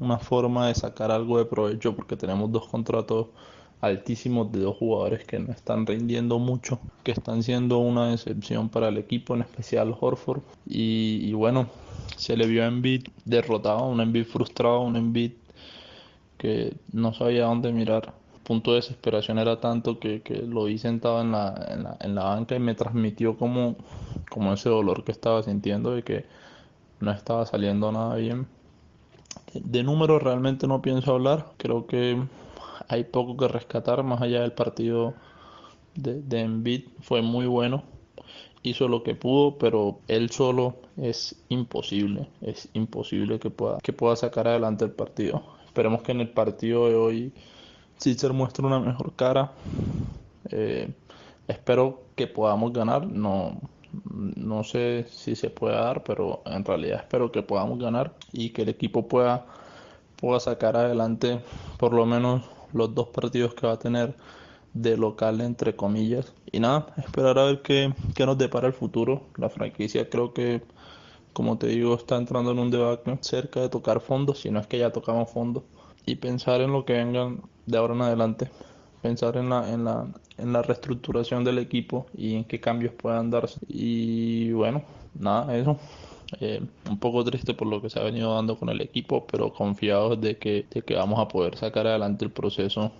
[0.00, 3.28] una forma de sacar algo de provecho porque tenemos dos contratos
[3.80, 8.88] altísimos de dos jugadores que no están rindiendo mucho, que están siendo una decepción para
[8.88, 10.42] el equipo, en especial Horford.
[10.66, 11.68] Y, bueno,
[12.16, 15.32] se le vio a Embiid derrotado, un Embiid frustrado, un Embiid
[16.36, 18.14] que no sabía dónde mirar.
[18.34, 22.56] El punto de desesperación era tanto que, lo vi sentado en la, en la, banca
[22.56, 23.76] y me transmitió como,
[24.30, 26.24] como ese dolor que estaba sintiendo de que
[27.00, 28.46] no estaba saliendo nada bien.
[29.54, 32.22] De números realmente no pienso hablar, creo que
[32.88, 35.14] hay poco que rescatar más allá del partido
[35.94, 37.82] de, de fue muy bueno,
[38.62, 44.16] hizo lo que pudo, pero él solo es imposible, es imposible que pueda, que pueda
[44.16, 45.42] sacar adelante el partido.
[45.66, 47.32] Esperemos que en el partido de hoy
[48.00, 49.52] Citzer muestre una mejor cara.
[50.50, 50.90] Eh,
[51.46, 53.60] espero que podamos ganar, no,
[54.04, 58.62] no sé si se puede dar, pero en realidad espero que podamos ganar y que
[58.62, 59.46] el equipo pueda,
[60.16, 61.40] pueda sacar adelante
[61.78, 64.14] por lo menos los dos partidos que va a tener
[64.74, 66.32] de local, entre comillas.
[66.52, 69.22] Y nada, esperar a ver qué, qué nos depara el futuro.
[69.36, 70.62] La franquicia creo que,
[71.32, 74.66] como te digo, está entrando en un debate cerca de tocar fondos, si no es
[74.66, 75.64] que ya tocamos fondos,
[76.06, 78.50] y pensar en lo que vengan de ahora en adelante
[79.02, 83.58] pensar en la, en la, reestructuración del equipo y en qué cambios puedan darse.
[83.68, 84.82] Y bueno,
[85.14, 85.78] nada, eso.
[86.40, 89.50] Eh, un poco triste por lo que se ha venido dando con el equipo, pero
[89.50, 92.92] confiados de que, de que vamos a poder sacar adelante el proceso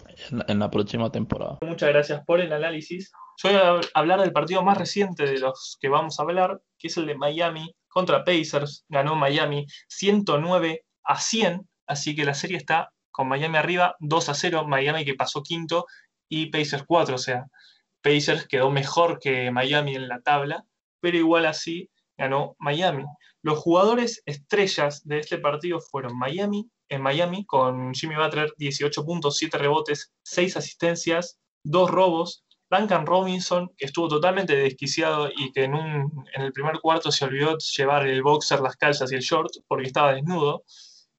[0.49, 1.59] en, la próxima temporada.
[1.61, 3.13] Muchas gracias por el análisis.
[3.43, 6.89] Yo voy a hablar del partido más reciente de los que vamos a hablar, que
[6.89, 8.87] es el de Miami contra Pacers.
[8.89, 14.35] Ganó Miami 109 a 100, así que la serie está con Miami arriba 2 a
[14.35, 15.87] 0, Miami que pasó quinto
[16.29, 17.47] y Pacers 4, o sea,
[18.01, 20.65] Pacers quedó mejor que Miami en la tabla,
[21.01, 23.05] pero igual así ganó Miami.
[23.43, 29.37] Los jugadores estrellas de este partido fueron Miami, en Miami, con Jimmy Butler 18 puntos,
[29.37, 32.45] 7 rebotes, 6 asistencias, 2 robos.
[32.71, 37.25] Duncan Robinson, que estuvo totalmente desquiciado y que en, un, en el primer cuarto se
[37.25, 40.63] olvidó llevar el boxer, las calzas y el short porque estaba desnudo,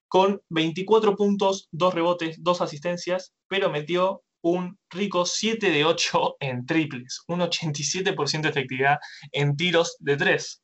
[0.09, 6.65] con 24 puntos, 2 rebotes, 2 asistencias, pero metió un rico 7 de 8 en
[6.65, 8.97] triples, un 87% de efectividad
[9.31, 10.63] en tiros de 3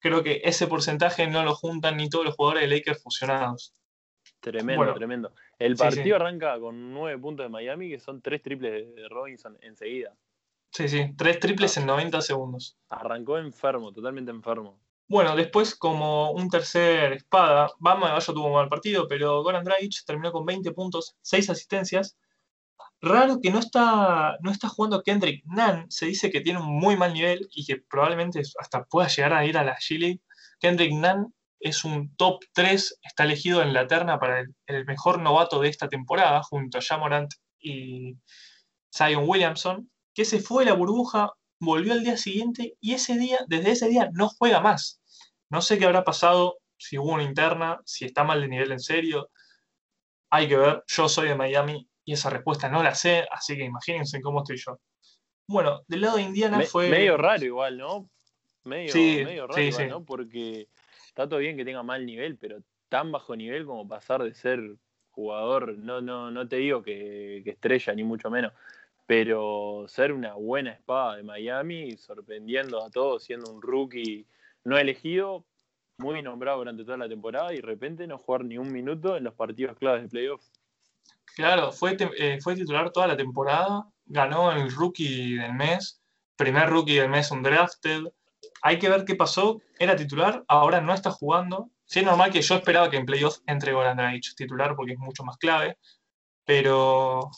[0.00, 3.74] creo que ese porcentaje no lo juntan ni todos los jugadores de Lakers fusionados.
[4.40, 5.32] Tremendo, tremendo.
[5.58, 10.16] El partido arranca con nueve puntos de Miami, que son tres triples de Robinson enseguida.
[10.72, 12.78] Sí, sí, tres triples en 90 segundos.
[12.88, 14.80] Arrancó enfermo, totalmente enfermo.
[15.10, 20.04] Bueno, después como un tercer espada, Bama Gallo tuvo un mal partido, pero Goran Dragic
[20.06, 22.16] terminó con 20 puntos, 6 asistencias,
[23.02, 25.86] Raro que no está, no está jugando Kendrick Nunn.
[25.90, 29.44] Se dice que tiene un muy mal nivel y que probablemente hasta pueda llegar a
[29.46, 30.20] ir a la G
[30.60, 35.60] Kendrick Nunn es un top 3, está elegido en la terna para el, mejor novato
[35.60, 38.16] de esta temporada, junto a Jamorant y
[38.94, 43.38] Zion Williamson, que se fue de la burbuja, volvió al día siguiente y ese día,
[43.48, 44.99] desde ese día, no juega más.
[45.50, 48.80] No sé qué habrá pasado, si hubo una interna, si está mal de nivel en
[48.80, 49.30] serio.
[50.30, 53.64] Hay que ver, yo soy de Miami y esa respuesta no la sé, así que
[53.64, 54.80] imagínense cómo estoy yo.
[55.46, 56.88] Bueno, del lado de Indiana fue.
[56.88, 58.08] Medio raro igual, ¿no?
[58.64, 60.04] Medio, medio raro igual, ¿no?
[60.04, 60.68] Porque
[61.06, 64.76] está todo bien que tenga mal nivel, pero tan bajo nivel como pasar de ser
[65.10, 68.52] jugador, no, no, no te digo que, estrella, ni mucho menos,
[69.06, 74.26] pero ser una buena espada de Miami, sorprendiendo a todos, siendo un rookie
[74.64, 75.44] no elegido,
[75.98, 79.24] muy nombrado durante toda la temporada y de repente no jugar ni un minuto en
[79.24, 80.50] los partidos claves de playoffs.
[81.36, 86.02] Claro, fue, eh, fue titular toda la temporada, ganó el rookie del mes,
[86.36, 88.04] primer rookie del mes undrafted.
[88.62, 91.70] Hay que ver qué pasó, era titular, ahora no está jugando.
[91.84, 95.24] Sí es normal que yo esperaba que en playoffs entre Goran titular porque es mucho
[95.24, 95.78] más clave,
[96.44, 97.30] pero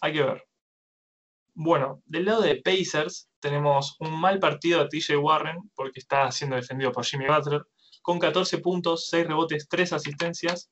[0.00, 0.49] hay que ver.
[1.54, 6.56] Bueno, del lado de Pacers tenemos un mal partido de TJ Warren porque está siendo
[6.56, 7.62] defendido por Jimmy Butler
[8.02, 10.70] con 14 puntos, 6 rebotes, 3 asistencias.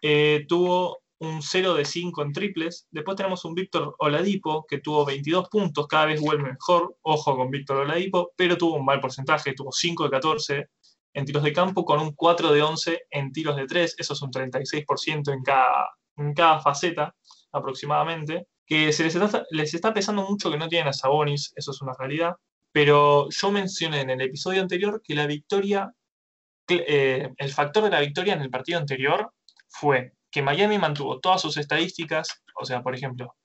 [0.00, 2.86] Eh, tuvo un 0 de 5 en triples.
[2.90, 6.96] Después tenemos un Víctor Oladipo que tuvo 22 puntos, cada vez vuelve mejor.
[7.02, 10.68] Ojo con Víctor Oladipo, pero tuvo un mal porcentaje, tuvo 5 de 14
[11.14, 13.96] en tiros de campo con un 4 de 11 en tiros de 3.
[13.98, 17.14] Eso es un 36% en cada, en cada faceta
[17.52, 18.48] aproximadamente.
[18.72, 21.82] Que se les está, les está pesando mucho que no tienen a Sabonis, eso es
[21.82, 22.36] una realidad.
[22.72, 25.92] Pero yo mencioné en el episodio anterior que la victoria,
[26.68, 29.30] eh, el factor de la victoria en el partido anterior
[29.68, 33.36] fue que Miami mantuvo todas sus estadísticas, o sea, por ejemplo,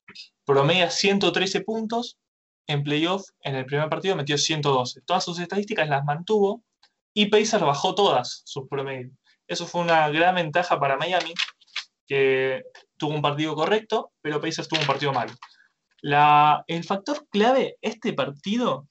[0.45, 2.17] promedia 113 puntos,
[2.65, 5.01] en playoff en el primer partido metió 112.
[5.01, 6.63] Todas sus estadísticas las mantuvo
[7.13, 9.11] y Pacers bajó todas sus promedios.
[9.45, 11.33] Eso fue una gran ventaja para Miami,
[12.07, 12.63] que
[12.97, 15.33] tuvo un partido correcto, pero Pacers tuvo un partido malo.
[16.67, 18.87] El factor clave, este partido,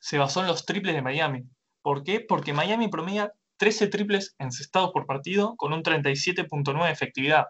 [0.00, 1.44] se basó en los triples de Miami.
[1.82, 2.20] ¿Por qué?
[2.20, 7.46] Porque Miami promedia 13 triples encestados por partido con un 37.9 de efectividad.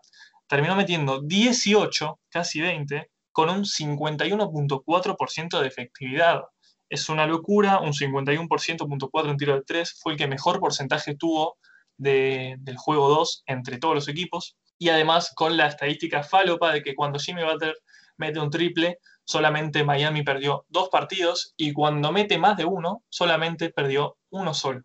[0.47, 6.43] Terminó metiendo 18, casi 20, con un 51.4% de efectividad.
[6.91, 11.57] Es una locura, un 51.4 en tiro de 3 fue el que mejor porcentaje tuvo
[11.97, 14.59] del juego 2 entre todos los equipos.
[14.83, 17.77] Y además con la estadística falopa de que cuando Jimmy Butler
[18.17, 23.71] mete un triple, solamente Miami perdió dos partidos y cuando mete más de uno, solamente
[23.71, 24.83] perdió uno solo.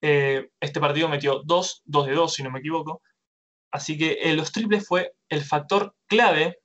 [0.00, 3.02] Eh, este partido metió 2, 2 de 2, si no me equivoco.
[3.70, 6.60] Así que eh, los triples fue el factor clave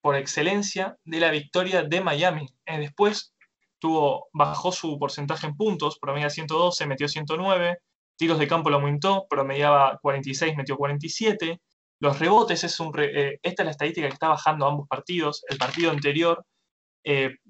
[0.00, 2.48] por excelencia de la victoria de Miami.
[2.66, 3.32] Eh, después
[3.78, 7.78] tuvo, bajó su porcentaje en puntos, promedia 112, metió 109.
[8.16, 11.60] Tiros de campo lo aumentó, promediaba 46, metió 47.
[12.02, 12.92] Los rebotes es un.
[12.98, 15.44] esta es la estadística que está bajando ambos partidos.
[15.48, 16.44] El partido anterior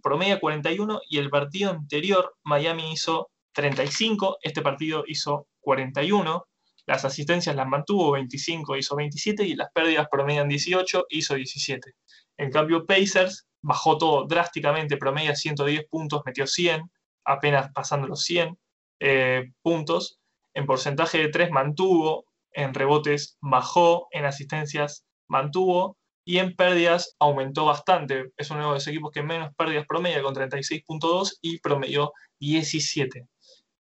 [0.03, 6.47] promedia 41 y el partido anterior Miami hizo 35, este partido hizo 41,
[6.85, 11.95] las asistencias las mantuvo 25, hizo 27 y las pérdidas promedian 18, hizo 17.
[12.37, 16.83] En cambio, Pacers bajó todo drásticamente, promedia 110 puntos, metió 100,
[17.25, 18.59] apenas pasando los 100.
[19.01, 20.19] eh, puntos.
[20.55, 27.65] En porcentaje de 3 mantuvo, en rebotes bajó, en asistencias mantuvo y en pérdidas aumentó
[27.65, 28.33] bastante.
[28.37, 33.27] Es uno de los equipos que menos pérdidas promedia con 36.2 y promedió 17.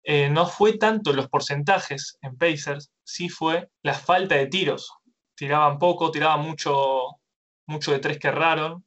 [0.04, 4.92] Eh, no fue tanto los porcentajes en Pacers, sí fue la falta de tiros.
[5.34, 7.20] Tiraban poco, tiraban mucho,
[7.66, 8.84] mucho de tres que erraron,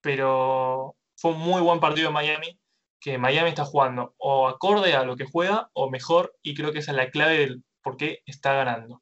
[0.00, 2.58] pero fue un muy buen partido de Miami,
[3.00, 6.78] que Miami está jugando o acorde a lo que juega o mejor, y creo que
[6.78, 9.00] esa es la clave del por qué está ganando.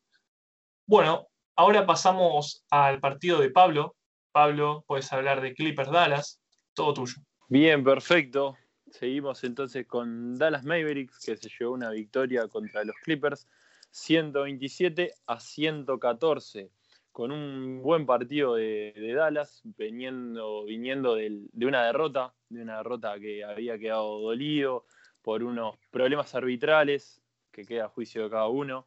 [0.87, 3.97] Bueno, ahora pasamos al partido de Pablo.
[4.31, 6.43] Pablo, puedes hablar de Clippers Dallas,
[6.75, 7.15] todo tuyo.
[7.49, 8.59] Bien, perfecto.
[8.91, 13.49] Seguimos entonces con Dallas Mavericks, que se llevó una victoria contra los Clippers,
[13.91, 16.71] 127 a 114
[17.11, 23.45] con un buen partido de, Dallas, viniendo, viniendo de una derrota, de una derrota que
[23.45, 24.85] había quedado dolido
[25.23, 27.24] por unos problemas arbitrales,
[27.55, 28.87] que queda a juicio de cada uno.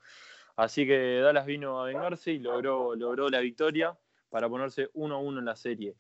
[0.56, 3.98] Así que Dallas vino a vengarse y logró, logró la victoria
[4.30, 5.96] para ponerse 1-1 en la serie.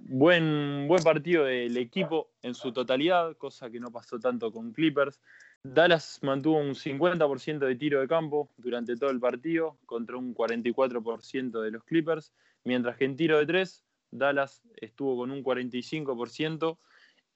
[0.00, 5.20] Buen, buen partido del equipo en su totalidad, cosa que no pasó tanto con Clippers.
[5.62, 11.60] Dallas mantuvo un 50% de tiro de campo durante todo el partido contra un 44%
[11.60, 12.32] de los Clippers,
[12.64, 16.78] mientras que en tiro de tres, Dallas estuvo con un 45%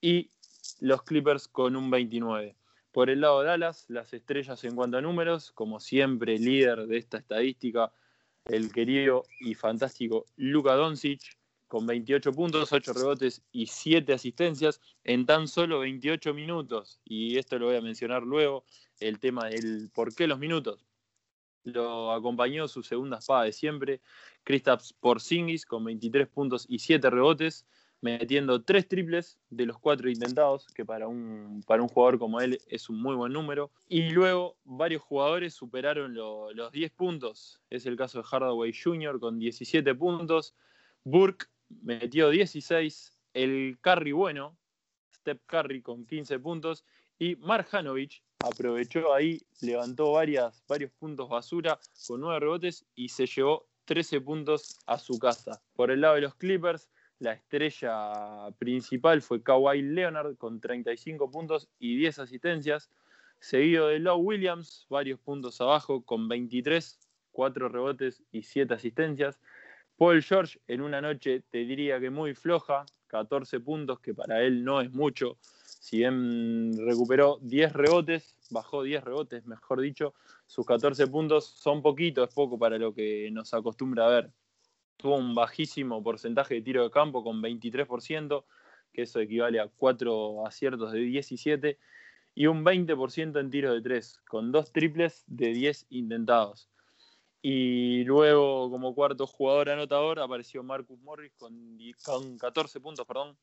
[0.01, 0.31] y
[0.81, 2.55] los Clippers con un 29%.
[2.93, 6.99] Por el lado de Dallas, las estrellas en cuanto a números, como siempre líder de
[6.99, 7.91] esta estadística,
[8.45, 11.39] el querido y fantástico Luka Doncic,
[11.69, 17.01] con 28 puntos, 8 rebotes y 7 asistencias en tan solo 28 minutos.
[17.03, 18.67] Y esto lo voy a mencionar luego,
[19.01, 20.85] el tema del por qué los minutos.
[21.65, 24.03] Lo acompañó su segunda espada de siempre,
[24.45, 27.65] Kristaps Porzingis, con 23 puntos y 7 rebotes,
[28.03, 32.61] metiendo 3 triples de los 4 intentados, que para un, para un jugador como él
[32.67, 33.71] es un muy buen número.
[33.89, 37.61] Y luego varios jugadores superaron los 10 puntos.
[37.71, 39.19] Es el caso de Hardaway Jr.
[39.19, 40.55] con 17 puntos,
[41.05, 44.59] Burke metió 16, el Curry bueno,
[45.17, 46.85] Step Curry con 15 puntos
[47.19, 51.79] y Marjanovic aprovechó ahí, levantó varias, varios puntos basura
[52.09, 55.63] con 9 rebotes y se llevó 13 puntos a su casa.
[55.75, 56.89] Por el lado de los Clippers,
[57.23, 62.91] la estrella principal fue Kawhi Leonard con 35 puntos y 10 asistencias,
[63.39, 66.99] seguido de Low Williams, varios puntos abajo con 23,
[67.31, 69.39] 4 rebotes y 7 asistencias.
[69.97, 74.65] Paul George en una noche te diría que muy floja, 14 puntos, que para él
[74.65, 75.39] no es mucho.
[75.43, 80.15] Si bien recuperó 10 rebotes, bajó 10 rebotes, mejor dicho,
[80.47, 84.33] sus 14 puntos son poquitos, es poco para lo que nos acostumbra a ver.
[84.97, 88.45] Tuvo un bajísimo porcentaje de tiro de campo con 23%,
[88.93, 91.79] que eso equivale a 4 aciertos de 17,
[92.35, 96.69] y un 20% en tiro de 3, con dos triples de 10 intentados.
[97.43, 103.37] Y luego, como cuarto jugador anotador, apareció Marcus Morris con, 14 puntos perdón,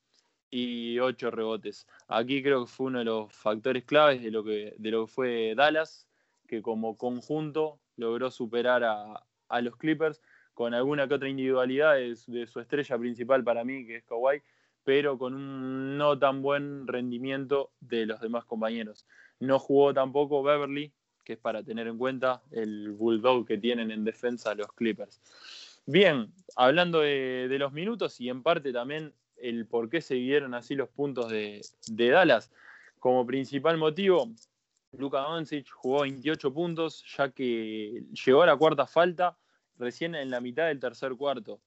[0.50, 1.86] y 8 rebotes.
[2.08, 5.12] Aquí creo que fue uno de los factores claves de lo que, de lo que
[5.12, 6.08] fue Dallas,
[6.48, 10.20] que como conjunto logró superar a, a los Clippers
[10.60, 14.42] con alguna que otra individualidad de, de, su estrella principal para mí, que es Kawhi,
[14.84, 19.06] pero con un no tan buen rendimiento de los demás compañeros.
[19.38, 20.92] No jugó tampoco Beverly,
[21.24, 25.22] que es para tener en cuenta el bulldog que tienen en defensa los Clippers.
[25.86, 30.74] Bien, hablando de, los minutos y en parte también el por qué se dividieron así
[30.74, 32.52] los puntos de, Dallas.
[32.98, 34.28] Como principal motivo,
[34.92, 39.38] Luka Doncic jugó 28 puntos, ya que llegó a la cuarta falta
[39.80, 41.60] recién en la mitad del tercer cuarto.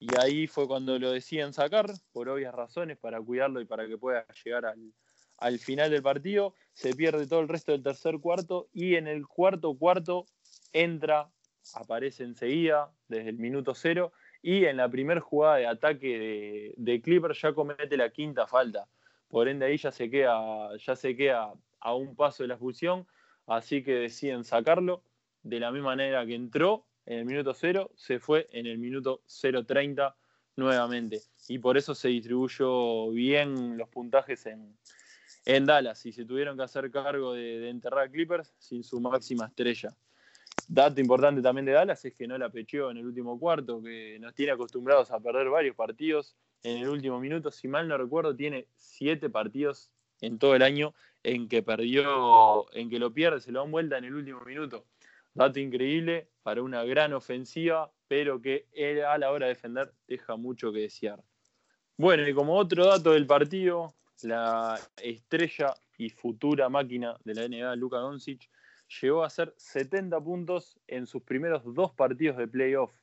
[0.00, 3.98] Y ahí fue cuando lo decían sacar, por obvias razones, para cuidarlo y para que
[3.98, 4.92] pueda llegar al,
[5.38, 9.26] al final del partido, se pierde todo el resto del tercer cuarto y en el
[9.26, 10.26] cuarto cuarto
[10.72, 11.30] entra,
[11.74, 14.12] aparece enseguida desde el minuto cero
[14.42, 18.88] y en la primera jugada de ataque de, de Clipper ya comete la quinta falta.
[19.28, 23.06] Por ende ahí ya se queda, ya se queda a un paso de la expulsión,
[23.46, 25.02] así que deciden sacarlo
[25.42, 29.22] de la misma manera que entró en el minuto cero, se fue en el minuto
[29.26, 30.14] 0.30
[30.56, 31.22] nuevamente.
[31.48, 34.76] Y por eso se distribuyó bien los puntajes en,
[35.46, 39.46] en Dallas y se tuvieron que hacer cargo de, enterrar a Clippers sin su máxima
[39.46, 39.96] estrella.
[40.68, 44.18] Dato importante también de Dallas es que no la pecheó en el último cuarto, que
[44.20, 47.50] nos tiene acostumbrados a perder varios partidos en el último minuto.
[47.50, 49.90] Si mal no recuerdo, tiene siete partidos
[50.20, 50.92] en todo el año
[51.22, 54.84] en que perdió, en que lo pierde, se lo dan vuelta en el último minuto.
[55.32, 58.64] Dato increíble para una gran ofensiva, pero que
[59.06, 61.22] a la hora de defender deja mucho que desear.
[61.98, 63.92] Bueno, y como otro dato del partido,
[64.22, 68.48] la estrella y futura máquina de la NBA, Luka Doncic,
[68.98, 72.94] llegó a hacer 70 puntos en sus primeros dos partidos de playoff.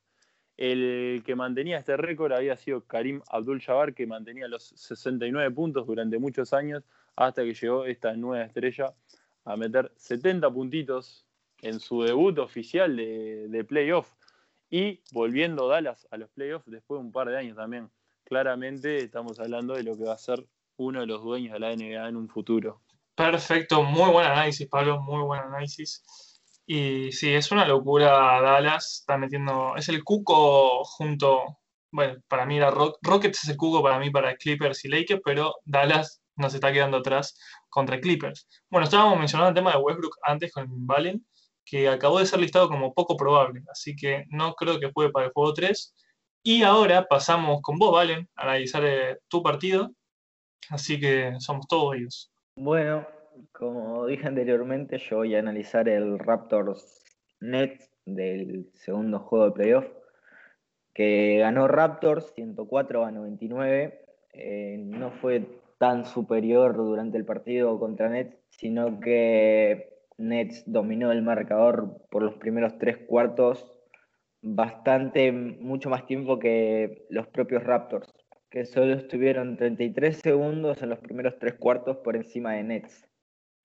[0.58, 6.18] El que mantenía este récord había sido Karim Abdul-Jabbar, que mantenía los 69 puntos durante
[6.18, 6.84] muchos años,
[7.16, 8.96] hasta que llegó esta nueva estrella
[9.43, 11.24] a meter 70 puntitos
[11.66, 14.13] en su debut oficial de, de playoff.
[14.70, 17.89] Y volviendo Dallas a los playoffs después de un par de años también.
[18.24, 20.45] Claramente estamos hablando de lo que va a ser
[20.78, 22.82] uno de los dueños de la NBA en un futuro.
[23.16, 26.03] Perfecto, muy buen análisis, Pablo, muy buen análisis.
[26.66, 31.59] Y sí, es una locura Dallas, está metiendo, es el cuco junto,
[31.91, 35.55] bueno, para mí era Rockets es el cuco para mí para Clippers y Lakers, pero
[35.63, 37.39] Dallas nos está quedando atrás
[37.70, 38.47] contra Clippers.
[38.70, 41.26] Bueno, estábamos mencionando el tema de Westbrook antes con Valen,
[41.66, 45.26] que acabó de ser listado como poco probable, así que no creo que juegue para
[45.28, 45.95] el juego 3.
[46.43, 49.91] Y ahora pasamos con vos, Valen, a analizar eh, tu partido,
[50.70, 52.32] así que somos todos ellos.
[52.55, 53.07] Bueno,
[53.51, 57.03] como dije anteriormente, yo voy a analizar el Raptors
[57.39, 59.86] Nets del segundo juego de playoff,
[60.93, 64.05] que ganó Raptors 104 a 99.
[64.34, 71.22] Eh, no fue tan superior durante el partido contra Nets, sino que Nets dominó el
[71.22, 73.72] marcador por los primeros tres cuartos
[74.41, 78.13] bastante, mucho más tiempo que los propios Raptors
[78.55, 83.05] que solo estuvieron 33 segundos en los primeros tres cuartos por encima de Nets.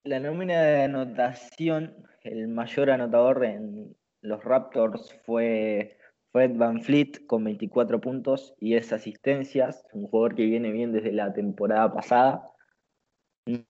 [0.03, 5.97] La nómina de anotación, el mayor anotador en los Raptors fue
[6.33, 11.13] Fred Van Fleet con 24 puntos y 10 asistencias, un jugador que viene bien desde
[11.13, 12.43] la temporada pasada.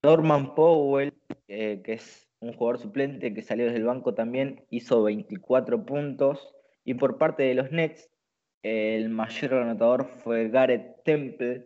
[0.02, 1.14] Norman Powell,
[1.48, 6.54] eh, que es un jugador suplente que salió desde el banco también, hizo 24 puntos.
[6.84, 8.10] Y por parte de los Nets,
[8.64, 11.66] el mayor anotador fue Gareth Temple,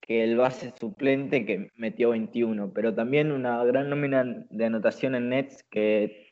[0.00, 5.30] que el base suplente que metió 21, pero también una gran nómina de anotación en
[5.30, 6.26] Nets que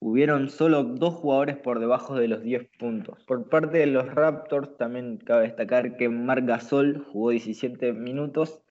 [0.00, 3.24] hubieron solo dos jugadores por debajo de los 10 puntos.
[3.24, 8.62] Por parte de los Raptors también cabe destacar que Marc Gasol jugó 17 minutos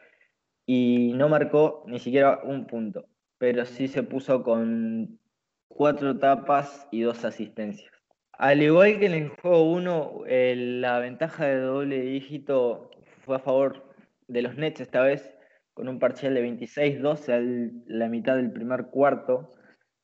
[0.65, 3.05] y no marcó ni siquiera un punto,
[3.41, 5.19] pero sí se puso con
[5.67, 7.91] cuatro tapas y dos asistencias.
[8.33, 12.91] Al igual que en el juego 1, la ventaja de doble dígito
[13.25, 13.95] fue a favor
[14.27, 15.35] de los Nets esta vez,
[15.73, 17.41] con un parcial de 26-12 a
[17.87, 19.49] la mitad del primer cuarto.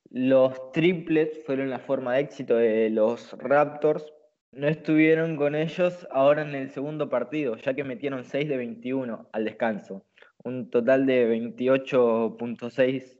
[0.09, 4.11] Los triples fueron la forma de éxito de los Raptors.
[4.51, 9.29] No estuvieron con ellos ahora en el segundo partido, ya que metieron 6 de 21
[9.31, 10.07] al descanso,
[10.43, 13.16] un total de 28.6%.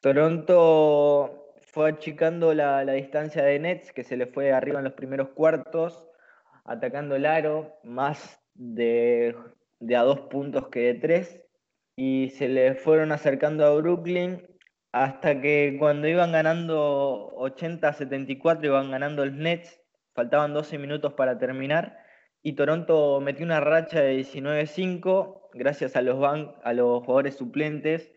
[0.00, 5.30] Toronto fue achicando la, distancia de Nets, que se le fue arriba en los primeros
[5.30, 6.08] cuartos,
[6.64, 9.34] atacando el aro, más de,
[9.96, 11.42] a dos puntos que de tres,
[11.96, 14.46] y se le fueron acercando a Brooklyn
[14.92, 19.80] hasta que cuando iban ganando 80-74, iban ganando el Nets,
[20.14, 21.98] faltaban 12 minutos para terminar,
[22.42, 26.24] y Toronto metió una racha de 19-5 gracias a los,
[26.62, 28.12] a los jugadores suplentes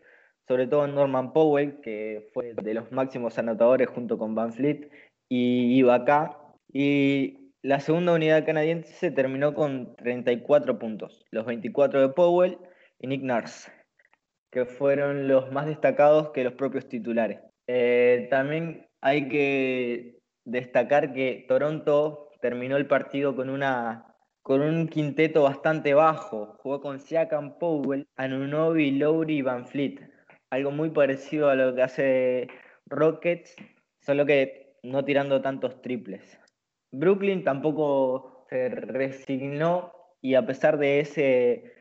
[0.48, 4.90] sobre todo Norman Powell, que fue de los máximos anotadores junto con Van Fleet
[5.28, 6.38] y Ibaka.
[6.72, 12.58] Y la segunda unidad canadiense se terminó con 34 puntos, los 24 de Powell
[12.98, 13.70] y Nick Nurse,
[14.50, 17.40] que fueron los más destacados que los propios titulares.
[17.68, 24.08] Eh, también hay que destacar que Toronto terminó el partido con una
[24.42, 26.56] con un quinteto bastante bajo.
[26.58, 30.11] Jugó con Siakam, Powell, Anunobi, Lowry y Van Fleet
[30.52, 32.48] algo muy parecido a lo que hace
[32.84, 33.56] Rockets,
[34.02, 36.38] solo que no tirando tantos triples.
[36.90, 41.72] Brooklyn tampoco se resignó y a pesar de ese,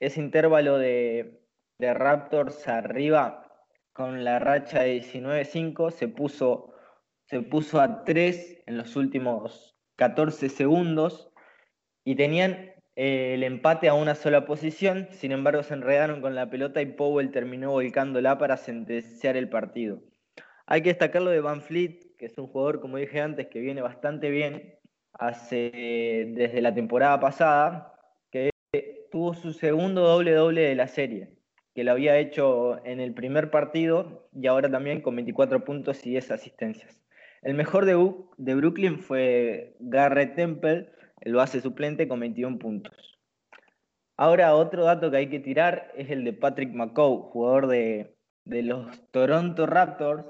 [0.00, 1.42] ese intervalo de,
[1.78, 3.52] Raptors arriba
[3.92, 6.72] con la racha de 19-5, se puso,
[7.26, 11.34] se puso a 3 en los últimos 14 segundos
[12.02, 16.80] y tenían el empate a una sola posición, sin embargo se enredaron con la pelota
[16.80, 20.00] y Powell terminó volcándola para sentenciar el partido.
[20.66, 23.60] Hay que destacar lo de Van Fleet, que es un jugador, como dije antes, que
[23.60, 24.78] viene bastante bien
[25.12, 27.92] hace, desde la temporada pasada,
[28.30, 28.50] que
[29.12, 31.36] tuvo su segundo doble-doble de la serie,
[31.74, 36.10] que lo había hecho en el primer partido y ahora también con 24 puntos y
[36.10, 36.98] 10 asistencias.
[37.42, 37.94] El mejor de,
[38.38, 40.90] de Brooklyn fue Garrett Temple,
[41.26, 43.18] el base suplente con 21 puntos.
[44.16, 48.14] Ahora otro dato que hay que tirar es el de Patrick McCow, jugador de,
[48.44, 50.24] los Toronto Raptors,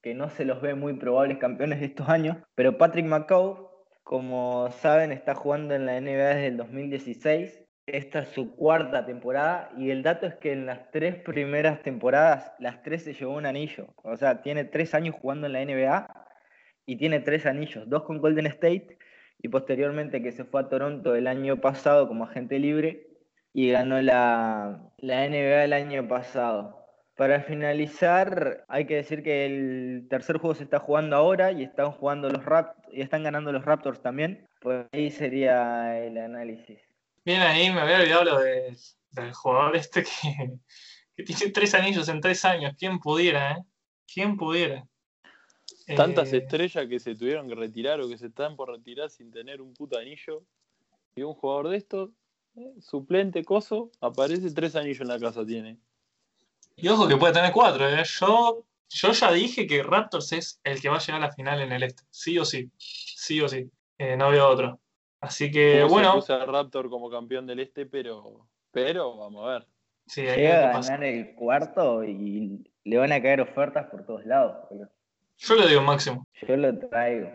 [0.00, 3.70] que no se los ve muy probables campeones de estos años, pero Patrick McCow,
[4.02, 9.70] como saben, está jugando en la NBA desde el 2016 esta es su cuarta temporada
[9.76, 13.44] y el dato es que en las tres primeras temporadas, las tres se llevó un
[13.44, 13.88] anillo.
[14.02, 16.26] O sea, tiene tres años jugando en la NBA
[16.86, 18.96] y tiene tres anillos, dos con Golden State
[19.42, 23.08] y posteriormente que se fue a Toronto el año pasado como agente libre
[23.52, 26.84] y ganó la, la NBA el año pasado.
[27.16, 31.92] Para finalizar, hay que decir que el tercer juego se está jugando ahora y están
[31.92, 34.48] jugando los Raptors y están ganando los Raptors también.
[34.60, 36.80] Pues ahí sería el análisis.
[37.24, 40.58] Bien, ahí me había olvidado lo del jugador este que,
[41.16, 42.74] que, tiene tres anillos en tres años.
[42.76, 43.64] ¿Quién pudiera, eh?
[44.12, 44.84] ¿Quién pudiera?
[45.96, 49.30] Tantas eh, estrellas que se tuvieron que retirar o que se están por retirar sin
[49.30, 50.42] tener un puto anillo.
[51.14, 52.10] Y un jugador de estos,
[52.56, 55.78] eh, suplente, coso, aparece tres anillos en la casa, tiene.
[56.76, 58.02] Y ojo que puede tener cuatro, ¿eh?
[58.04, 61.60] Yo, yo ya dije que Raptors es el que va a llegar a la final
[61.60, 62.02] en el este.
[62.10, 62.70] Sí o sí.
[62.78, 63.70] Sí o sí.
[63.98, 64.80] Eh, no veo otro.
[65.20, 66.20] Así que bueno.
[66.20, 69.66] Se puso Raptor como campeón del este, pero, pero vamos a ver.
[70.06, 74.56] Sí, Llega a ganar el cuarto y le van a caer ofertas por todos lados.
[75.38, 76.24] Yo lo digo máximo.
[76.46, 77.30] Yo lo traigo.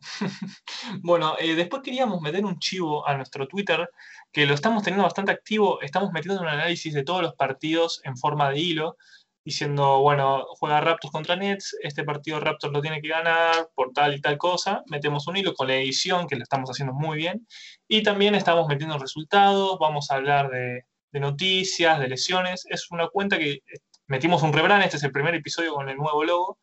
[1.02, 3.88] bueno, eh, después queríamos meter un chivo a nuestro Twitter,
[4.32, 5.80] que lo estamos teniendo bastante activo.
[5.80, 8.96] Estamos metiendo un análisis de todos los partidos en forma de hilo,
[9.44, 14.14] diciendo, bueno, juega Raptors contra Nets, este partido Raptors lo tiene que ganar por tal
[14.14, 14.82] y tal cosa.
[14.86, 17.46] Metemos un hilo con la edición, que lo estamos haciendo muy bien.
[17.88, 22.64] Y también estamos metiendo resultados, vamos a hablar de, de noticias, de lesiones.
[22.68, 23.60] Es una cuenta que
[24.06, 26.58] metimos un rebrand, este es el primer episodio con el nuevo logo.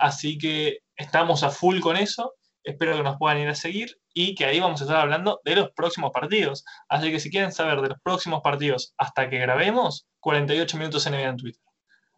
[0.00, 2.34] Así que estamos a full con eso.
[2.64, 5.56] Espero que nos puedan ir a seguir y que ahí vamos a estar hablando de
[5.56, 6.64] los próximos partidos.
[6.88, 11.22] Así que si quieren saber de los próximos partidos hasta que grabemos, 48 minutos NBA
[11.22, 11.62] en Twitter.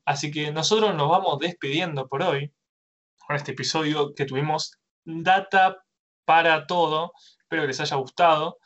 [0.05, 2.53] Así que nosotros nos vamos despidiendo por hoy
[3.27, 5.79] con este episodio que tuvimos data
[6.25, 7.13] para todo.
[7.41, 8.59] Espero que les haya gustado.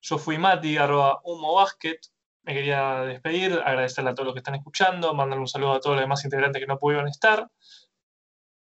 [0.00, 1.98] Yo fui Mati, arroba Humo Basket.
[2.42, 5.96] Me quería despedir, agradecerle a todos los que están escuchando, mandarle un saludo a todos
[5.96, 7.48] los demás integrantes que no pudieron estar.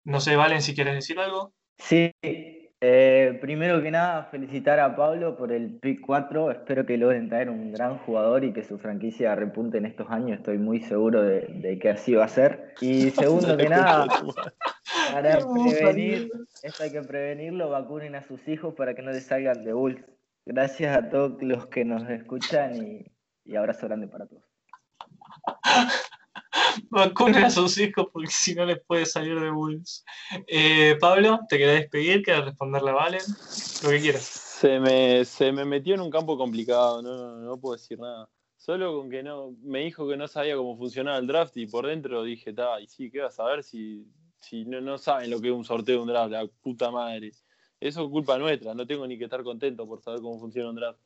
[0.05, 1.53] No sé, Valen, si quieres decir algo.
[1.77, 6.51] Sí, eh, primero que nada, felicitar a Pablo por el pick 4.
[6.51, 10.37] Espero que logren traer un gran jugador y que su franquicia repunte en estos años.
[10.37, 12.75] Estoy muy seguro de, que así va a ser.
[12.81, 14.05] Y segundo que nada,
[15.11, 16.29] para prevenir,
[16.61, 20.05] esto hay que prevenirlo, vacunen a sus hijos para que no les salgan de Bulls.
[20.45, 23.11] Gracias a todos los que nos escuchan y,
[23.43, 24.43] y abrazo grande para todos.
[26.89, 30.03] Vacunen a sus hijos porque si no les puede salir de Bulls.
[30.47, 32.23] Eh, Pablo, ¿te querés despedir?
[32.23, 33.21] ¿Querés responderle a Valen?
[33.83, 34.23] Lo que quieras.
[34.23, 38.29] Se me, se me metió en un campo complicado, no, no, puedo decir nada.
[38.57, 41.85] Solo con que no, me dijo que no sabía cómo funcionaba el draft y por
[41.85, 44.07] dentro dije, ta, y sí, ¿qué vas a saber si,
[44.39, 46.31] si no, no saben lo que es un sorteo de un draft?
[46.31, 47.31] La puta madre.
[47.79, 50.75] Eso es culpa nuestra, no tengo ni que estar contento por saber cómo funciona un
[50.77, 50.99] draft.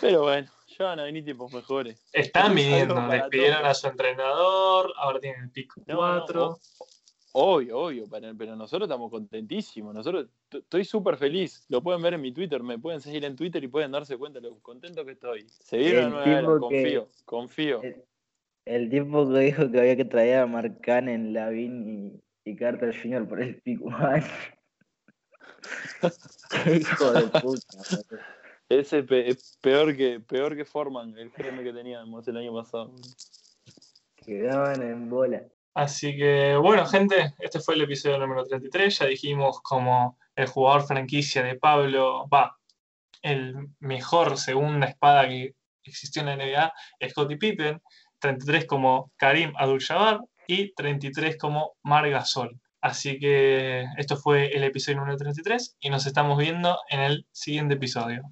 [0.00, 0.48] Pero bueno,
[0.78, 2.02] ya van a venir tiempos mejores.
[2.12, 6.58] Están viniendo, despidieron a su entrenador, ahora tienen el pico 4.
[7.32, 9.94] obvio, obvio, pero nosotros estamos contentísimos.
[9.94, 11.64] Nosotros estoy súper feliz.
[11.68, 14.40] Lo pueden ver en mi Twitter, me pueden seguir en Twitter y pueden darse cuenta
[14.40, 15.46] de lo contento que estoy.
[15.48, 17.80] Seguir una nueva confío, confío.
[18.64, 22.94] El, tiempo que dijo que había que traer a Marcan en Lavin y, y, Carter
[22.94, 23.26] Jr.
[23.26, 23.98] por el pico 1.
[26.80, 27.78] hijo de puta.
[28.70, 32.94] Ese es peor que, peor que Forman, el GM que teníamos el año pasado.
[34.14, 35.42] Quedaban en bola.
[35.74, 38.98] Así que, bueno, gente, este fue el episodio número 33.
[38.98, 42.56] Ya dijimos como el jugador franquicia de Pablo, va,
[43.22, 46.72] el mejor segunda espada que existió en la NBA,
[47.10, 47.82] Scottie Pippen.
[48.20, 52.60] 33 como Karim Abdul-Jabbar y 33 como Margasol.
[52.80, 57.74] Así que esto fue el episodio número 33 y nos estamos viendo en el siguiente
[57.74, 58.22] episodio.